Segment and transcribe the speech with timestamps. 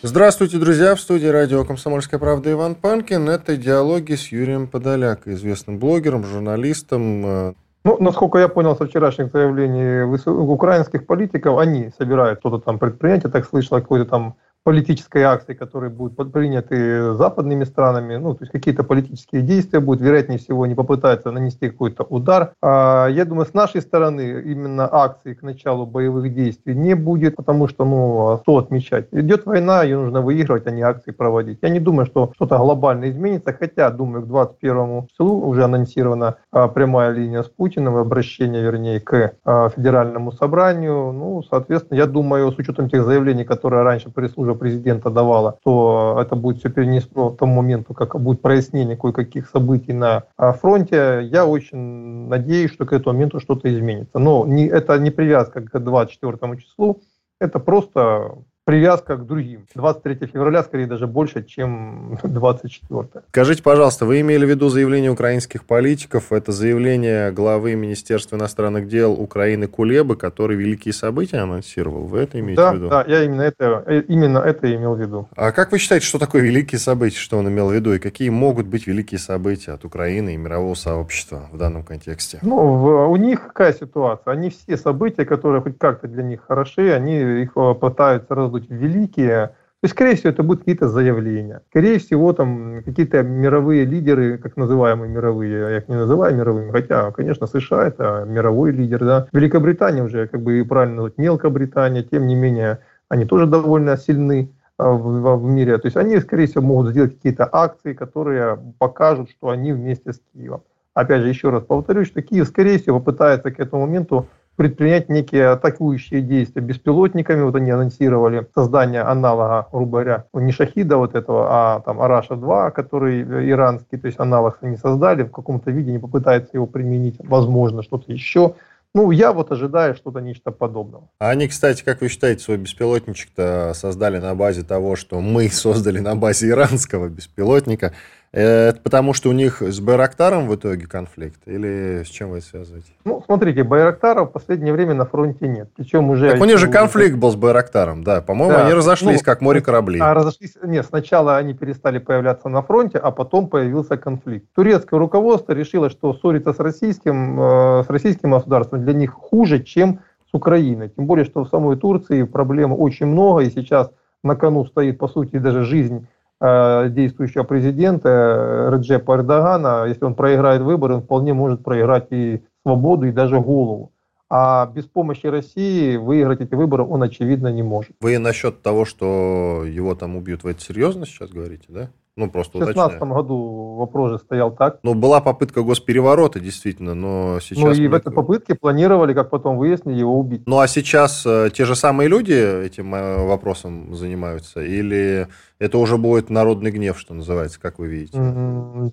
[0.00, 0.94] Здравствуйте, друзья!
[0.94, 3.28] В студии радио «Комсомольская правда» Иван Панкин.
[3.28, 7.26] Это диалоги с Юрием Подоляк, известным блогером, журналистом.
[7.26, 13.24] Э, ну, насколько я понял со вчерашних заявлений украинских политиков, они собирают что-то там предпринять.
[13.24, 14.36] Я так слышал, какой-то там
[14.68, 20.38] политической акции, которые будут приняты западными странами, ну, то есть какие-то политические действия будут, вероятнее
[20.38, 22.52] всего, они попытаются нанести какой-то удар.
[22.60, 27.66] А, я думаю, с нашей стороны именно акции к началу боевых действий не будет, потому
[27.66, 29.06] что, ну, а что отмечать?
[29.10, 31.60] Идет война, ее нужно выигрывать, а не акции проводить.
[31.62, 36.68] Я не думаю, что что-то глобально изменится, хотя, думаю, к 21 числу уже анонсирована а,
[36.68, 41.12] прямая линия с Путиным, обращение, вернее, к а, федеральному собранию.
[41.12, 46.36] Ну, соответственно, я думаю, с учетом тех заявлений, которые раньше пресс-служба президента давала, то это
[46.36, 51.20] будет все перенесено к тому моменту, как будет прояснение кое-каких событий на а, фронте.
[51.30, 54.18] Я очень надеюсь, что к этому моменту что-то изменится.
[54.18, 57.00] Но не, это не привязка к 24 числу,
[57.40, 58.34] это просто
[58.68, 59.66] привязка к другим.
[59.74, 63.24] 23 февраля, скорее, даже больше, чем 24.
[63.30, 66.32] Скажите, пожалуйста, вы имели в виду заявление украинских политиков?
[66.32, 72.04] Это заявление главы Министерства иностранных дел Украины Кулебы, который великие события анонсировал?
[72.04, 72.88] Вы это имеете да, в виду?
[72.90, 75.28] Да, я именно это, э, именно это имел в виду.
[75.34, 78.28] А как вы считаете, что такое великие события, что он имел в виду, и какие
[78.28, 82.38] могут быть великие события от Украины и мирового сообщества в данном контексте?
[82.42, 84.30] Ну, в, у них какая ситуация?
[84.30, 88.70] Они все события, которые хоть как-то для них хороши, они их э, пытаются раздуть будут
[88.70, 91.62] великие, то есть, скорее всего, это будут какие-то заявления.
[91.70, 97.12] Скорее всего, там какие-то мировые лидеры, как называемые мировые, я их не называю мировыми, хотя,
[97.12, 99.28] конечно, США это мировой лидер, да.
[99.32, 104.90] Великобритания уже, как бы правильно назвать, мелкобритания, тем не менее, они тоже довольно сильны а,
[104.90, 105.78] в, в мире.
[105.78, 110.20] То есть они, скорее всего, могут сделать какие-то акции, которые покажут, что они вместе с
[110.32, 110.62] Киевом.
[110.94, 114.26] Опять же, еще раз повторюсь, что Киев, скорее всего, попытается к этому моменту
[114.58, 117.42] предпринять некие атакующие действия беспилотниками.
[117.42, 123.22] Вот они анонсировали создание аналога, грубо говоря, не Шахида вот этого, а там Араша-2, который
[123.48, 128.12] иранский, то есть аналог они создали, в каком-то виде не попытаются его применить, возможно, что-то
[128.12, 128.56] еще.
[128.96, 131.08] Ну, я вот ожидаю что-то нечто подобного.
[131.20, 136.00] А они, кстати, как вы считаете, свой беспилотничек-то создали на базе того, что мы создали
[136.00, 137.92] на базе иранского беспилотника.
[138.30, 141.40] Это потому, что у них с Байрактаром в итоге конфликт?
[141.46, 142.92] Или с чем вы это связываете?
[143.04, 145.70] Ну, смотрите, Байрактара в последнее время на фронте нет.
[145.74, 146.32] Причем уже...
[146.32, 148.20] Так у них же конфликт был с Байрактаром, да.
[148.20, 148.64] По-моему, да.
[148.66, 150.00] они разошлись, ну, как море кораблей.
[150.02, 150.56] А разошлись...
[150.62, 154.46] Нет, сначала они перестали появляться на фронте, а потом появился конфликт.
[154.54, 160.00] Турецкое руководство решило, что ссориться с российским, э, с российским государством для них хуже, чем
[160.30, 160.90] с Украиной.
[160.90, 163.90] Тем более, что в самой Турции проблем очень много, и сейчас
[164.22, 170.14] на кону стоит, по сути, даже жизнь Э, действующего президента э, Реджепа Эрдогана, если он
[170.14, 173.92] проиграет выборы, он вполне может проиграть и свободу, и даже голову.
[174.30, 177.92] А без помощи России выиграть эти выборы он, очевидно, не может.
[178.00, 181.90] Вы насчет того, что его там убьют, вы это серьезно сейчас говорите, да?
[182.18, 184.80] Ну, просто В 2016 году вопрос же стоял так.
[184.82, 187.62] Ну, была попытка госпереворота, действительно, но сейчас...
[187.62, 190.42] Ну, и в этой попытке планировали, как потом выяснили, его убить.
[190.44, 194.60] Ну, а сейчас э, те же самые люди этим э, вопросом занимаются?
[194.60, 195.28] Или
[195.58, 198.18] это уже будет народный гнев, что называется, как вы видите?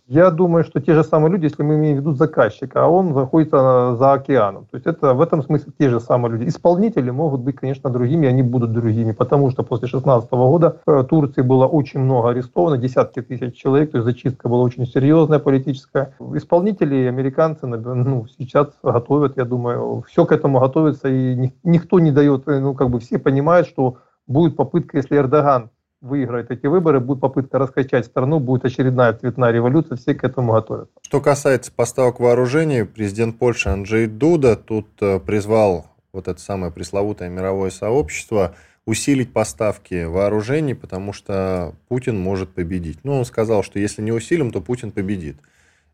[0.08, 3.14] Я думаю, что те же самые люди, если мы имеем в виду заказчика, а он
[3.14, 4.66] находится за океаном.
[4.66, 6.50] То есть это в этом смысле те же самые люди.
[6.50, 11.42] Исполнители могут быть, конечно, другими, они будут другими, потому что после 2016 года в Турции
[11.42, 16.16] было очень много арестовано, десятки тысяч человек, то есть зачистка была очень серьезная политическая.
[16.34, 22.48] Исполнители, американцы, ну, сейчас готовят, я думаю, все к этому готовится, и никто не дает,
[22.48, 25.70] ну, как бы все понимают, что будет попытка, если Эрдоган
[26.06, 30.94] выиграет эти выборы, будет попытка раскачать страну, будет очередная цветная революция, все к этому готовятся.
[31.02, 37.30] Что касается поставок вооружений, президент Польши Анджей Дуда тут э, призвал вот это самое пресловутое
[37.30, 38.56] мировое сообщество
[38.86, 43.00] усилить поставки вооружений, потому что Путин может победить.
[43.04, 45.38] Ну, он сказал, что если не усилим, то Путин победит.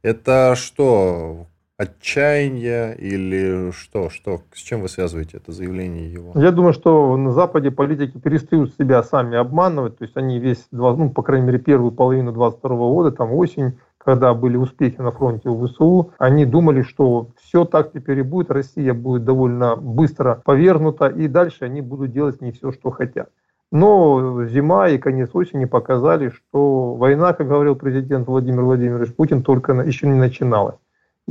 [0.02, 4.09] Это что, отчаяние или что?
[4.09, 4.41] что?
[4.53, 6.31] С чем вы связываете это заявление его?
[6.35, 9.97] Я думаю, что на Западе политики перестают себя сами обманывать.
[9.97, 14.33] То есть они весь, ну, по крайней мере, первую половину 22 года, там осень, когда
[14.33, 18.94] были успехи на фронте у ВСУ, они думали, что все так теперь и будет, Россия
[18.94, 23.29] будет довольно быстро повернута, и дальше они будут делать не все, что хотят.
[23.71, 29.73] Но зима и конец осени показали, что война, как говорил президент Владимир Владимирович Путин, только
[29.73, 30.75] еще не начиналась.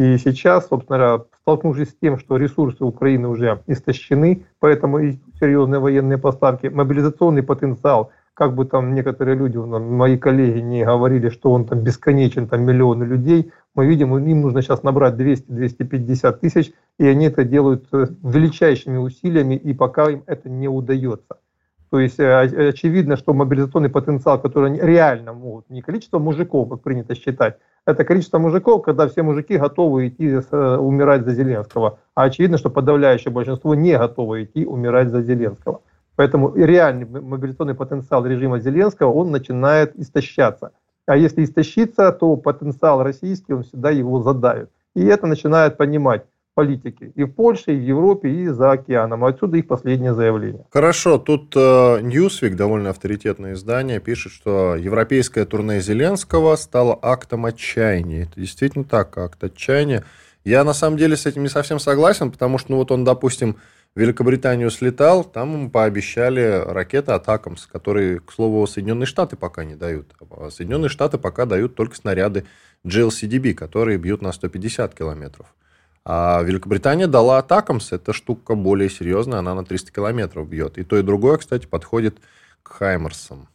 [0.01, 5.79] И сейчас, собственно говоря, столкнувшись с тем, что ресурсы Украины уже истощены, поэтому и серьезные
[5.79, 11.67] военные поставки, мобилизационный потенциал, как бы там некоторые люди, мои коллеги не говорили, что он
[11.67, 17.27] там бесконечен, там миллионы людей, мы видим, им нужно сейчас набрать 200-250 тысяч, и они
[17.27, 21.37] это делают э, величайшими усилиями, и пока им это не удается.
[21.91, 27.17] То есть э, очевидно, что мобилизационный потенциал, который реально могут, не количество мужиков, как принято
[27.17, 31.99] считать, это количество мужиков, когда все мужики готовы идти э, умирать за Зеленского.
[32.15, 35.81] А очевидно, что подавляющее большинство не готовы идти умирать за Зеленского.
[36.15, 40.73] Поэтому реальный мобилизационный потенциал режима Зеленского, он начинает истощаться.
[41.07, 44.71] А если истощиться, то потенциал российский, он всегда его задавит.
[44.95, 46.25] И это начинает понимать
[46.55, 49.25] политики и в Польше, и в Европе, и за океаном.
[49.25, 50.65] Отсюда их последнее заявление.
[50.71, 58.25] Хорошо, тут э, Newsweek, довольно авторитетное издание, пишет, что европейское турне Зеленского стало актом отчаяния.
[58.25, 60.05] Это действительно так, акт отчаяния.
[60.45, 63.57] Я на самом деле с этим не совсем согласен, потому что, ну вот он, допустим,
[63.95, 69.75] в Великобританию слетал, там ему пообещали ракеты Атакамс, которые, к слову, Соединенные Штаты пока не
[69.75, 70.15] дают.
[70.31, 72.45] А Соединенные Штаты пока дают только снаряды
[72.87, 75.55] GLCDB, которые бьют на 150 километров.
[76.13, 80.77] А Великобритания дала Атакамс, эта штука более серьезная, она на 300 километров бьет.
[80.77, 82.19] И то, и другое, кстати, подходит
[82.65, 83.47] к Хаймерсам.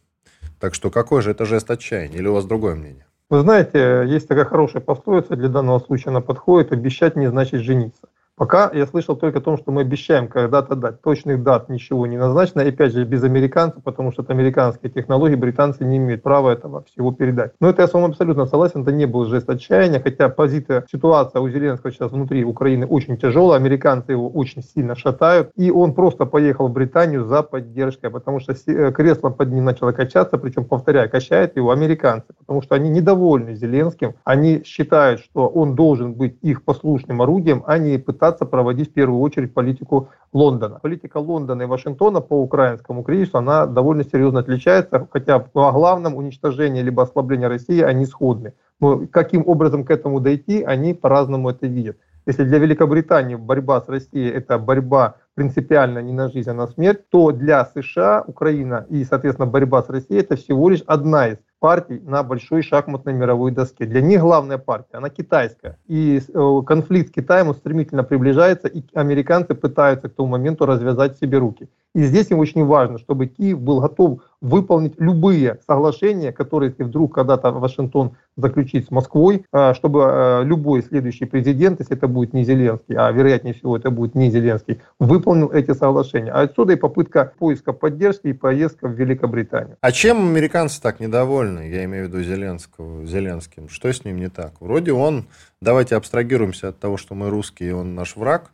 [0.58, 2.16] Так что какой же это жест отчаяния?
[2.16, 3.04] Или у вас другое мнение?
[3.28, 8.08] Вы знаете, есть такая хорошая пословица, для данного случая она подходит, обещать не значит жениться.
[8.36, 11.00] Пока я слышал только о том, что мы обещаем когда-то дать.
[11.00, 12.60] Точных дат ничего не назначено.
[12.60, 16.84] И опять же, без американцев, потому что это американские технологии, британцы не имеют права этого
[16.84, 17.52] всего передать.
[17.60, 21.40] Но это я с вами абсолютно согласен, это не был жест отчаяния, хотя позиция, ситуация
[21.40, 26.26] у Зеленского сейчас внутри Украины очень тяжелая, американцы его очень сильно шатают, и он просто
[26.26, 31.08] поехал в Британию за поддержкой, потому что э, кресло под ним начало качаться, причем, повторяю,
[31.08, 36.64] качает его американцы, потому что они недовольны Зеленским, они считают, что он должен быть их
[36.64, 40.80] послушным орудием, а не пытаться пытаться проводить в первую очередь политику Лондона.
[40.82, 46.82] Политика Лондона и Вашингтона по украинскому кризису, она довольно серьезно отличается, хотя по главном уничтожении
[46.82, 48.52] либо ослабления России они сходны.
[48.80, 51.96] Но каким образом к этому дойти, они по-разному это видят.
[52.26, 57.08] Если для Великобритании борьба с Россией– это борьба принципиально не на жизнь, а на смерть,
[57.10, 62.00] то для США Украина и, соответственно, борьба с Россией– это всего лишь одна из партий
[62.04, 63.86] на большой шахматной мировой доске.
[63.86, 65.78] Для них главная партия, она китайская.
[65.86, 71.38] И э, конфликт с Китаем стремительно приближается, и американцы пытаются к тому моменту развязать себе
[71.38, 71.68] руки.
[71.94, 77.14] И здесь им очень важно, чтобы Киев был готов выполнить любые соглашения, которые, если вдруг
[77.14, 82.44] когда-то Вашингтон заключит с Москвой, э, чтобы э, любой следующий президент, если это будет не
[82.44, 86.30] Зеленский, а вероятнее всего это будет не Зеленский, выполнил эти соглашения.
[86.32, 89.78] А отсюда и попытка поиска поддержки и поездка в Великобританию.
[89.80, 91.45] А чем американцы так недовольны?
[91.60, 93.68] Я имею в виду Зеленского, Зеленским.
[93.68, 94.52] Что с ним не так?
[94.60, 95.26] Вроде он,
[95.60, 98.50] давайте абстрагируемся от того, что мы русские, он наш враг,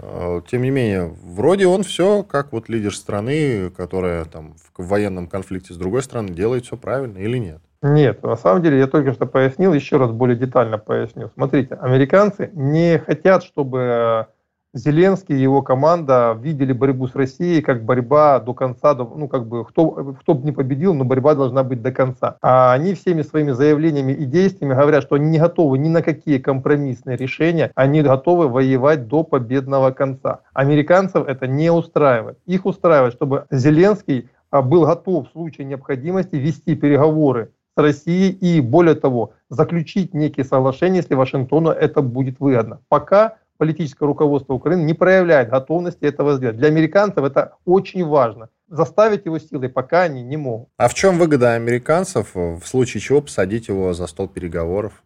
[0.00, 5.26] а, тем не менее, вроде он все, как вот лидер страны, которая там в военном
[5.26, 7.60] конфликте с другой страной делает все правильно или нет?
[7.82, 11.30] Нет, на самом деле я только что пояснил, еще раз более детально поясню.
[11.34, 14.28] Смотрите, американцы не хотят, чтобы
[14.74, 19.66] Зеленский и его команда видели борьбу с Россией как борьба до конца, ну как бы
[19.66, 22.36] кто, кто бы не победил, но борьба должна быть до конца.
[22.40, 26.38] А они всеми своими заявлениями и действиями говорят, что они не готовы ни на какие
[26.38, 30.40] компромиссные решения, они готовы воевать до победного конца.
[30.54, 32.38] Американцев это не устраивает.
[32.46, 38.60] Их устраивает, чтобы Зеленский а, был готов в случае необходимости вести переговоры с Россией и,
[38.60, 42.80] более того, заключить некие соглашения, если Вашингтону это будет выгодно.
[42.88, 46.56] Пока политическое руководство Украины не проявляет готовности этого сделать.
[46.56, 48.48] Для американцев это очень важно.
[48.66, 50.68] Заставить его силой пока они не могут.
[50.78, 55.04] А в чем выгода американцев, в случае чего посадить его за стол переговоров?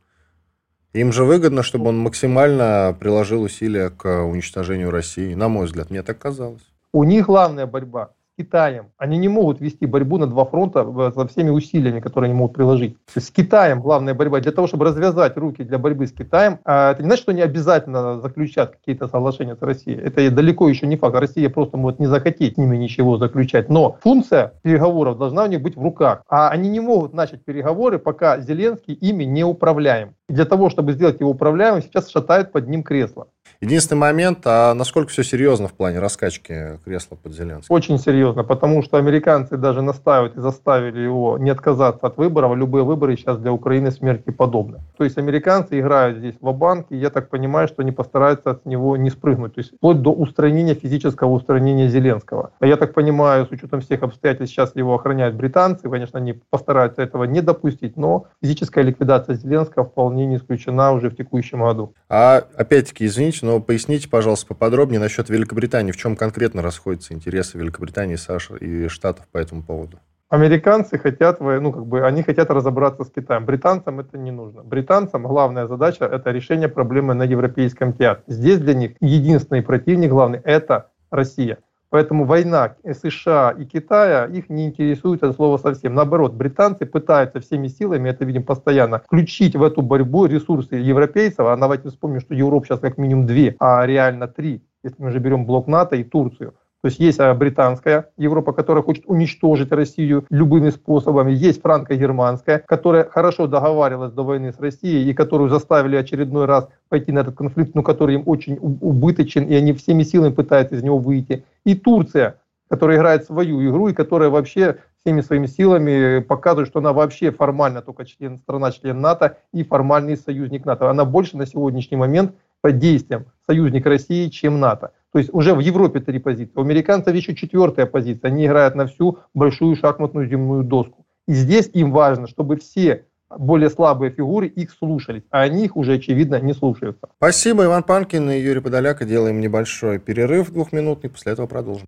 [0.94, 5.34] Им же выгодно, чтобы он максимально приложил усилия к уничтожению России.
[5.34, 6.64] На мой взгляд, мне так казалось.
[6.92, 8.87] У них главная борьба Китаем.
[8.99, 12.97] Они не могут вести борьбу на два фронта со всеми усилиями, которые они могут приложить.
[13.07, 14.40] То есть с Китаем главная борьба.
[14.40, 17.43] Для того, чтобы развязать руки для борьбы с Китаем, а это не значит, что они
[17.43, 19.99] обязательно заключат какие-то соглашения с Россией.
[19.99, 21.16] Это далеко еще не факт.
[21.16, 23.69] Россия просто может не захотеть с ними ничего заключать.
[23.69, 26.23] Но функция переговоров должна у них быть в руках.
[26.28, 30.15] А они не могут начать переговоры, пока Зеленский ими не управляем.
[30.28, 33.28] И для того, чтобы сделать его управляемым, сейчас шатает под ним кресло.
[33.61, 37.75] Единственный момент, а насколько все серьезно в плане раскачки кресла под Зеленским?
[37.75, 42.56] Очень серьезно, потому что американцы даже настаивают и заставили его не отказаться от выборов.
[42.56, 44.80] Любые выборы сейчас для Украины смерти подобны.
[44.99, 48.66] То есть американцы играют здесь в банк и я так понимаю, что они постараются от
[48.66, 49.54] него не спрыгнуть.
[49.54, 52.50] То есть вплоть до устранения, физического устранения Зеленского.
[52.59, 55.88] А я так понимаю, с учетом всех обстоятельств, сейчас его охраняют британцы.
[55.88, 61.16] Конечно, они постараются этого не допустить, но физическая ликвидация Зеленского вполне не исключена уже в
[61.16, 61.94] текущем году.
[62.08, 65.92] А опять-таки, извините, но поясните, пожалуйста, поподробнее насчет Великобритании.
[65.92, 69.99] В чем конкретно расходятся интересы Великобритании, США и Штатов по этому поводу?
[70.28, 73.44] Американцы хотят, ну, как бы, они хотят разобраться с Китаем.
[73.44, 74.64] Британцам это не нужно.
[74.64, 78.25] Британцам главная задача– это решение проблемы на европейском театре.
[78.26, 81.58] Здесь для них единственный противник главный– это Россия.
[81.90, 85.95] Поэтому война США и Китая их не интересует это слово совсем.
[85.95, 91.40] Наоборот, британцы пытаются всеми силами, это видим постоянно, включить в эту борьбу ресурсы европейцев.
[91.40, 95.19] А давайте вспомним, что Европа сейчас как минимум две, а реально три, если мы же
[95.19, 96.55] берем блок НАТО и Турцию.
[96.83, 101.33] То есть есть а, британская Европа, которая хочет уничтожить Россию любыми способами.
[101.33, 107.12] Есть франко-германская, которая хорошо договаривалась до войны с Россией и которую заставили очередной раз пойти
[107.12, 110.99] на этот конфликт, но который им очень убыточен, и они всеми силами пытаются из него
[110.99, 111.45] выйти.
[111.64, 112.37] И Турция,
[112.68, 117.80] которая играет свою игру и которая вообще всеми своими силами показывает, что она вообще формально
[117.80, 120.90] только член, страна-член НАТО и формальный союзник НАТО.
[120.90, 124.90] Она больше на сегодняшний момент по действиям союзник России, чем НАТО.
[125.16, 126.52] То есть уже в Европе три позиции.
[126.56, 128.28] У американцев еще четвертая позиция.
[128.28, 131.06] Они играют на всю большую шахматную земную доску.
[131.26, 135.94] И здесь им важно, чтобы все более слабые фигуры их слушались, а они их уже,
[135.94, 137.08] очевидно, не слушаются.
[137.16, 139.06] Спасибо, Иван Панкин и Юрий Подоляка.
[139.06, 141.87] Делаем небольшой перерыв двухминутный, после этого продолжим.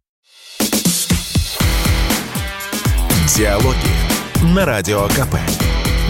[3.36, 5.36] Диалоги на Радио КП.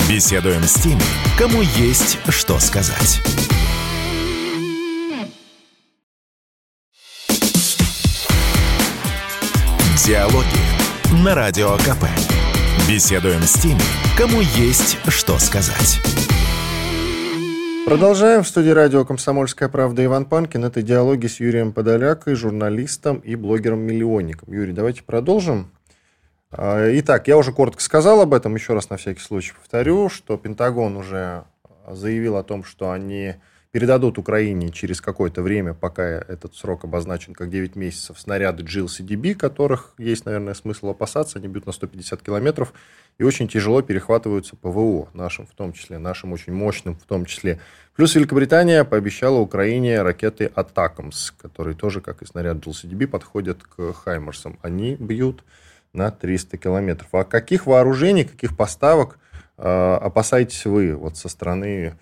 [0.09, 1.03] Беседуем с теми,
[1.37, 3.21] кому есть что сказать.
[10.09, 12.07] Диалоги на Радио КП.
[12.89, 13.83] Беседуем с теми,
[14.17, 16.01] кому есть что сказать.
[17.85, 18.43] Продолжаем.
[18.43, 20.65] В студии радио «Комсомольская правда» Иван Панкин.
[20.65, 24.51] Это диалоги с Юрием Подолякой, журналистом и блогером-миллионником.
[24.51, 25.71] Юрий, давайте продолжим.
[26.53, 30.39] А, итак, я уже коротко сказал об этом, еще раз на всякий случай повторю, что
[30.39, 31.45] Пентагон уже
[31.87, 33.35] заявил о том, что они
[33.71, 39.93] передадут Украине через какое-то время, пока этот срок обозначен как 9 месяцев, снаряды GLCDB, которых
[39.99, 41.39] есть, наверное, смысл опасаться.
[41.39, 42.73] Они бьют на 150 километров
[43.19, 47.61] и очень тяжело перехватываются ПВО, нашим в том числе, нашим очень мощным в том числе.
[47.95, 54.59] Плюс Великобритания пообещала Украине ракеты «Атакамс», которые тоже, как и снаряд GLCDB, подходят к «Хаймерсам».
[54.63, 55.45] Они бьют
[55.93, 57.09] на 300 километров.
[57.13, 59.19] А каких вооружений, каких поставок
[59.57, 61.99] э, опасаетесь вы вот со стороны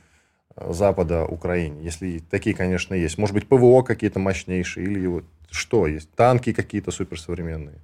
[0.57, 3.19] Запада Украине, если такие, конечно, есть.
[3.19, 6.11] Может быть, ПВО какие-то мощнейшие или вот что есть?
[6.15, 7.81] Танки какие-то суперсовременные?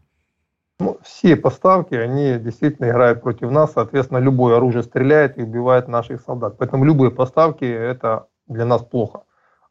[0.80, 3.72] Ну, все поставки, они действительно играют против нас.
[3.72, 6.56] Соответственно, любое оружие стреляет и убивает наших солдат.
[6.58, 9.22] Поэтому любые поставки– это для нас плохо.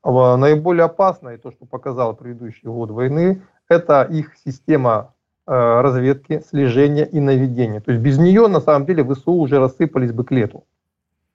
[0.03, 5.13] А наиболее опасное, то, что показал предыдущий год войны, это их система
[5.47, 7.81] э, разведки, слежения и наведения.
[7.81, 10.65] То есть без нее, на самом деле, ВСУ уже рассыпались бы к лету.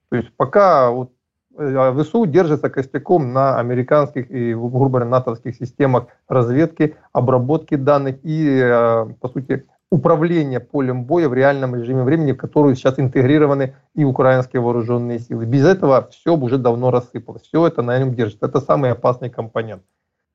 [0.08, 1.12] То есть пока вот
[1.56, 9.06] ВСУ держится костяком на американских и, грубо говоря, натовских системах разведки, обработки данных и, э,
[9.20, 14.60] по сути, управления полем боя в реальном режиме времени, в которую сейчас интегрированы и украинские
[14.60, 15.46] вооруженные силы.
[15.46, 17.42] Без этого все уже давно рассыпалось.
[17.42, 18.46] Все это на нем держится.
[18.46, 19.82] Это самый опасный компонент.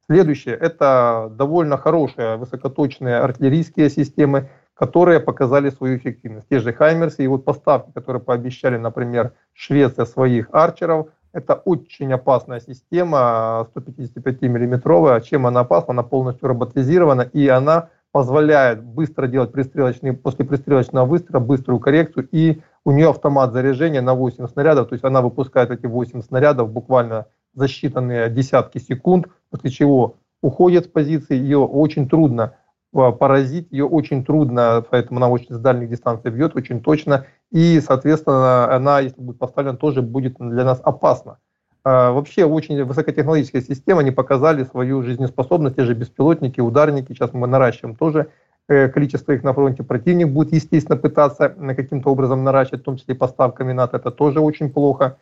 [0.07, 4.49] Следующее– это довольно хорошие высокоточные артиллерийские системы,
[4.81, 6.47] которые показали свою эффективность.
[6.50, 12.59] Те же Хаймерсы и вот поставки, которые пообещали, например, Швеция своих арчеров, это очень опасная
[12.59, 15.21] система, 155 миллиметровая.
[15.21, 15.91] Чем она опасна?
[15.91, 22.59] Она полностью роботизирована, и она позволяет быстро делать пристрелочный, после пристрелочного выстрела быструю коррекцию, и
[22.83, 27.27] у нее автомат заряжения на 8 снарядов, то есть она выпускает эти 8 снарядов буквально
[27.53, 32.55] за считанные десятки секунд, после чего уходит с позиции, ее очень трудно
[32.91, 38.74] поразить, ее очень трудно, поэтому она очень с дальних дистанций бьет, очень точно, и, соответственно,
[38.74, 41.38] она, если будет поставлена, тоже будет для нас опасна.
[41.83, 47.48] А, вообще очень высокотехнологическая система, они показали свою жизнеспособность, те же беспилотники, ударники, сейчас мы
[47.48, 48.27] наращиваем тоже
[48.67, 49.83] э, количество их на фронте.
[49.83, 54.69] Противник будет, естественно, пытаться каким-то образом наращивать, в том числе поставками НАТО, это тоже очень
[54.71, 55.17] плохо.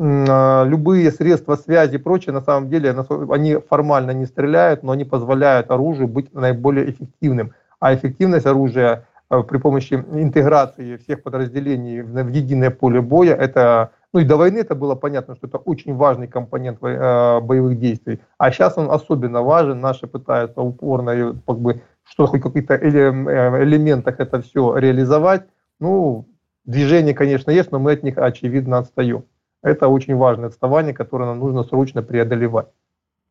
[0.00, 2.94] А, любые средства связи и прочее, на самом деле,
[3.30, 7.52] они формально не стреляют, но они позволяют оружию быть наиболее эффективным.
[7.80, 14.20] А эффективность оружия э, при помощи интеграции всех подразделений в единое поле боя, это Ну
[14.20, 18.20] и до войны это было понятно, что это очень важный компонент э, боевых действий.
[18.38, 19.80] А сейчас он особенно важен.
[19.80, 25.42] Наши пытаются упорно, как бы, что хоть каких-то э, элементах это все реализовать.
[25.80, 26.26] Ну,
[26.64, 29.24] движение, конечно, есть, но мы от них, очевидно, отстаем.
[29.68, 32.68] Это очень важное отставание, которое нам нужно срочно преодолевать.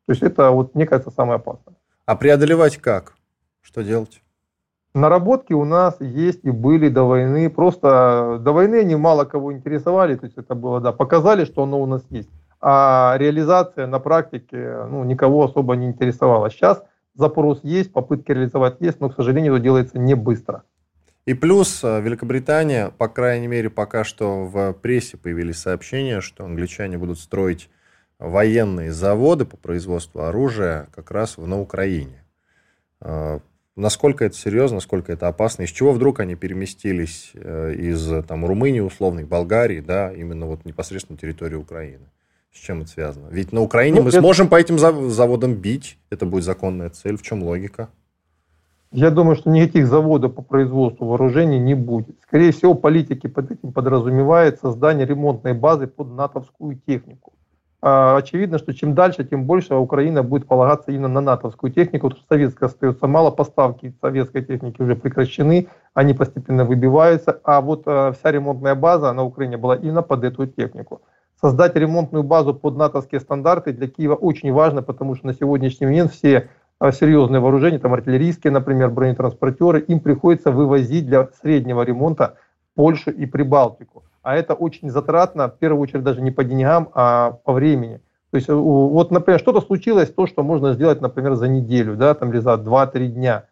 [0.06, 1.74] То есть это, вот, мне кажется, самое опасное.
[2.06, 3.14] А преодолевать как?
[3.60, 4.22] Что делать?
[4.94, 7.50] Наработки у нас есть и были до войны.
[7.50, 10.14] Просто до войны они мало кого интересовали.
[10.14, 12.30] То есть это было, да, показали, что оно у нас есть.
[12.60, 16.50] А реализация на практике ну, никого особо не интересовала.
[16.50, 20.62] Сейчас запрос есть, попытки реализовать есть, но, к сожалению, это делается не быстро.
[21.28, 26.96] И плюс э, Великобритания, по крайней мере, пока что в прессе появились сообщения, что англичане
[26.96, 27.68] будут строить
[28.18, 32.24] военные заводы по производству оружия как раз на Украине.
[33.02, 33.40] Э,
[33.76, 38.80] насколько это серьезно, насколько это опасно, из чего вдруг они переместились э, из там, Румынии,
[38.80, 42.06] условной, Болгарии, да, именно вот непосредственно на территорию Украины.
[42.54, 43.28] С чем это связано?
[43.30, 44.20] Ведь на Украине ну, мы это...
[44.20, 47.90] сможем по этим заводам бить, это будет законная цель, в чем логика?
[48.90, 52.16] Я думаю, что никаких заводов по производству вооружений не будет.
[52.22, 57.34] Скорее всего, политики под этим подразумевают создание ремонтной базы под натовскую технику.
[57.80, 62.22] А, очевидно, что чем дальше, тем больше Украина будет полагаться именно на натовскую технику, потому
[62.22, 68.12] что советская остается мало, поставки советской техники уже прекращены, они постепенно выбиваются, а вот а,
[68.12, 71.02] вся ремонтная база на Украине была именно под эту технику.
[71.40, 76.10] Создать ремонтную базу под натовские стандарты для Киева очень важно, потому что на сегодняшний момент
[76.12, 82.36] все а, серьезные вооружения, там артиллерийские, например, бронетранспортеры, им приходится вывозить для среднего ремонта
[82.74, 87.30] Польшу и Прибалтику а это очень затратно, в первую очередь даже не по деньгам, а
[87.44, 88.02] по времени.
[88.30, 92.30] То есть, вот, например, что-то случилось, то, что можно сделать, например, за неделю, да, там,
[92.30, 93.44] или за 2-3 дня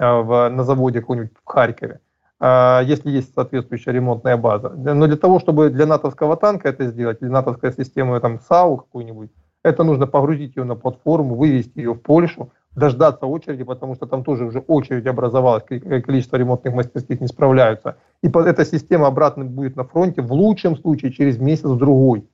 [0.00, 2.00] э, в, на заводе какой-нибудь в Харькове,
[2.40, 4.70] э, если есть соответствующая ремонтная база.
[4.70, 9.30] Но для того, чтобы для натовского танка это сделать, или натовской системы там САУ какую-нибудь,
[9.62, 14.22] это нужно погрузить ее на платформу, вывести ее в Польшу, дождаться очереди, потому что там
[14.22, 17.96] тоже уже очередь образовалась, количество ремонтных мастерских не справляются.
[18.22, 22.28] И эта система обратно будет на фронте в лучшем случае через месяц-другой.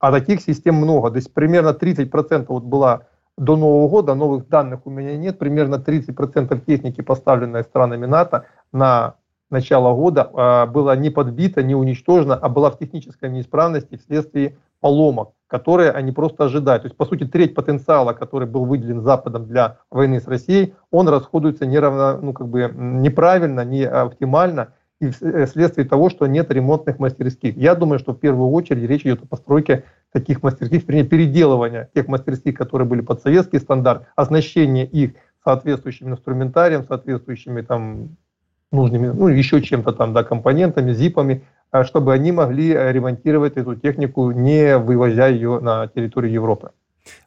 [0.00, 1.10] А таких систем много.
[1.10, 3.02] То есть примерно 30% вот была
[3.36, 9.14] до Нового года, новых данных у меня нет, примерно 30% техники, поставленной странами НАТО на
[9.50, 15.30] начало года, а, была не подбита, не уничтожена, а была в технической неисправности вследствие поломок,
[15.46, 16.82] которые они просто ожидают.
[16.82, 21.08] То есть, по сути, треть потенциала, который был выделен Западом для войны с Россией, он
[21.08, 26.98] расходуется неравно, ну, как бы неправильно, не оптимально, и э, вследствие того, что нет ремонтных
[26.98, 27.56] мастерских.
[27.56, 32.08] Я думаю, что в первую очередь речь идет о постройке таких мастерских, вернее, переделывания тех
[32.08, 35.12] мастерских, которые были под советский стандарт, оснащение их
[35.44, 38.16] соответствующим инструментарием, соответствующими там
[38.72, 41.44] нужными, ну, еще чем-то там, да, компонентами, зипами,
[41.84, 46.70] чтобы они могли э, ремонтировать эту технику, не вывозя ее на территорию Европы.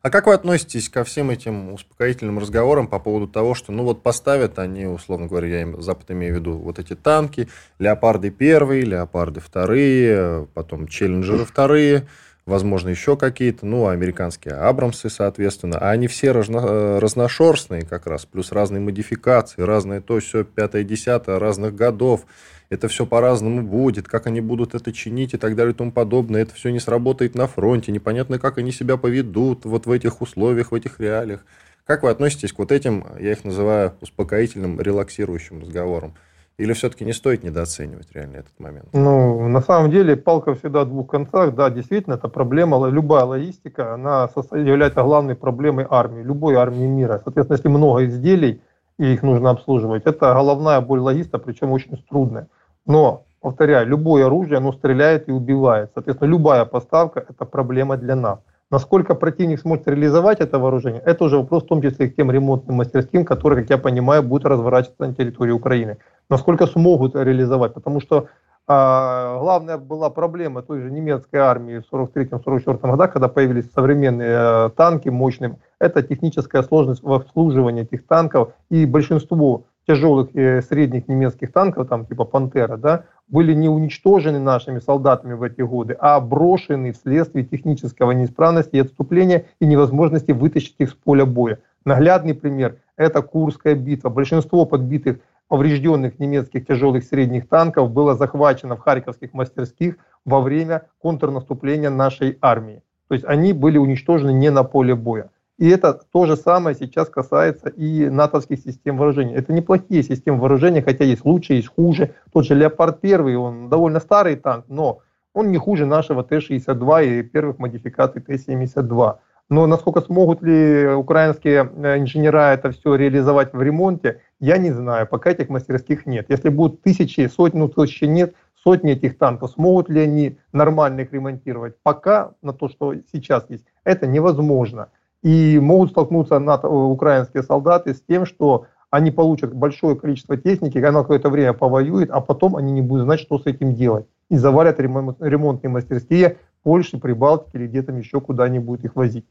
[0.01, 4.03] А как вы относитесь ко всем этим успокоительным разговорам по поводу того, что, ну вот
[4.03, 7.47] поставят они, условно говоря, я им, Запад имею в виду, вот эти танки,
[7.79, 12.07] леопарды первые, леопарды вторые, потом челленджеры вторые,
[12.45, 18.25] возможно, еще какие-то, ну, американские Абрамсы, соответственно, а они все разно, э, разношерстные как раз,
[18.25, 22.25] плюс разные модификации, разное то, все, пятое, десятое, разных годов,
[22.71, 26.43] это все по-разному будет, как они будут это чинить и так далее и тому подобное.
[26.43, 30.71] Это все не сработает на фронте, непонятно, как они себя поведут вот в этих условиях,
[30.71, 31.45] в этих реалиях.
[31.85, 36.13] Как вы относитесь к вот этим, я их называю успокоительным, релаксирующим разговорам?
[36.57, 38.87] Или все-таки не стоит недооценивать реально этот момент?
[38.93, 41.53] Ну, на самом деле, палка всегда о двух концах.
[41.53, 47.19] Да, действительно, это проблема, любая логистика, она является главной проблемой армии, любой армии мира.
[47.21, 48.61] Соответственно, если много изделий,
[48.97, 52.47] и их нужно обслуживать, это головная боль логиста, причем очень трудная.
[52.85, 55.91] Но, повторяю, любое оружие, оно стреляет и убивает.
[55.93, 58.39] Соответственно, любая поставка– это проблема для нас.
[58.71, 62.77] Насколько противник сможет реализовать это вооружение, это уже вопрос в том числе к тем ремонтным
[62.77, 65.97] мастерским, которые, как я понимаю, будут разворачиваться на территории Украины.
[66.29, 68.29] Насколько смогут реализовать, потому что
[68.67, 74.69] а, главная была проблема той же немецкой армии в 1943-1944 годах, когда появились современные а,
[74.69, 81.51] танки мощные, это техническая сложность в обслуживании этих танков, и большинство тяжелых и средних немецких
[81.51, 86.93] танков, там типа «Пантера», да, были не уничтожены нашими солдатами в эти годы, а брошены
[86.93, 91.59] вследствие технического неисправности и отступления и невозможности вытащить их с поля боя.
[91.83, 94.09] Наглядный пример– это Курская битва.
[94.09, 101.89] Большинство подбитых, поврежденных немецких тяжелых средних танков было захвачено в харьковских мастерских во время контрнаступления
[101.89, 102.81] нашей армии.
[103.09, 105.29] То есть они были уничтожены не на поле боя.
[105.57, 109.35] И это то же самое сейчас касается и натовских систем вооружения.
[109.35, 112.15] Это неплохие системы вооружения, хотя есть лучше, есть хуже.
[112.33, 115.01] Тот же Леопард 1, он довольно старый танк, но
[115.33, 119.17] он не хуже нашего Т-62 и первых модификаций Т-72.
[119.49, 125.07] Но насколько смогут ли украинские э, инженера это все реализовать в ремонте, я не знаю.
[125.07, 126.27] Пока этих мастерских нет.
[126.29, 128.33] Если будут тысячи, сотни, ну тысячи нет,
[128.63, 131.75] сотни этих танков, смогут ли они нормально их ремонтировать?
[131.83, 134.87] Пока на то, что сейчас есть, это невозможно.
[135.23, 140.77] И могут столкнуться НАТО, э, украинские солдаты с тем, что они получат большое количество техники,
[140.77, 144.05] она какое-то время повоюет, а потом они не будут знать, что с этим делать.
[144.29, 149.25] И завалят ремонтные мастерские Польши, Прибалтики или где-то еще куда-нибудь их возить.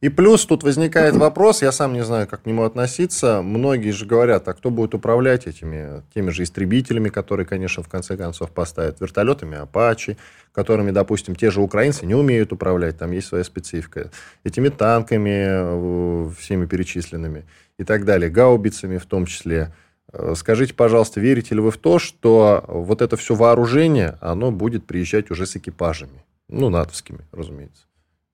[0.00, 3.40] И плюс тут возникает вопрос, я сам не знаю, как к нему относиться.
[3.42, 8.16] Многие же говорят, а кто будет управлять этими, теми же истребителями, которые, конечно, в конце
[8.16, 10.18] концов поставят, вертолетами Апачи,
[10.52, 14.10] которыми, допустим, те же украинцы не умеют управлять, там есть своя специфика,
[14.44, 17.44] этими танками, э, всеми перечисленными
[17.78, 19.74] и так далее, гаубицами в том числе.
[20.12, 24.86] Э, скажите, пожалуйста, верите ли вы в то, что вот это все вооружение, оно будет
[24.86, 26.22] приезжать уже с экипажами?
[26.48, 27.86] Ну, натовскими, разумеется.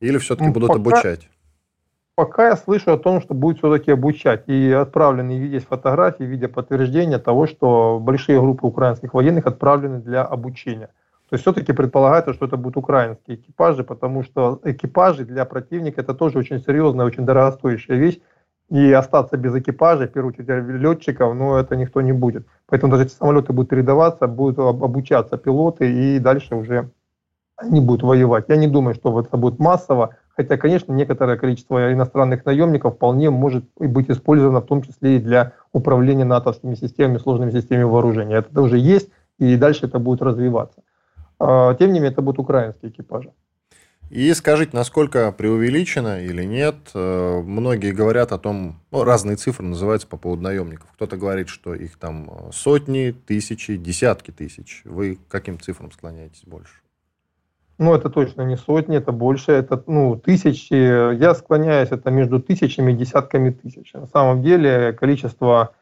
[0.02, 1.28] Или все-таки ну, будут пока, обучать?
[2.16, 4.48] Пока я слышу о том, что будет все-таки обучать.
[4.48, 10.24] И отправлены есть фотографии в виде подтверждения того, что большие группы украинских военных отправлены для
[10.24, 10.88] обучения.
[11.28, 16.14] То есть все-таки предполагается, что это будут украинские экипажи, потому что экипажи для противника это
[16.14, 18.18] тоже очень серьезная, очень дорогостоящая вещь.
[18.70, 22.46] И остаться без экипажа, в первую очередь летчиков, ну это никто не будет.
[22.66, 26.90] Поэтому даже эти самолеты будут передаваться, будут обучаться пилоты и дальше уже
[27.62, 28.46] они будут воевать.
[28.48, 33.64] Я не думаю, что это будет массово, хотя, конечно, некоторое количество иностранных наемников вполне может
[33.78, 38.36] быть использовано, в том числе и для управления натовскими системами, сложными системами вооружения.
[38.36, 40.82] Это уже есть, и дальше это будет развиваться.
[41.38, 43.30] А, тем не менее, это будут украинские экипажи.
[44.10, 46.74] И скажите, насколько преувеличено или нет?
[46.92, 50.90] Э, многие говорят о том, ну, разные цифры называются по поводу наемников.
[50.92, 54.82] Кто-то говорит, что их там сотни, тысячи, десятки тысяч.
[54.84, 56.81] Вы к каким цифрам склоняетесь больше?
[57.78, 61.14] Ну, это точно не сотни, это больше, это ну, тысячи.
[61.14, 63.92] Я склоняюсь, это между тысячами и десятками тысяч.
[63.94, 65.72] На самом деле количество...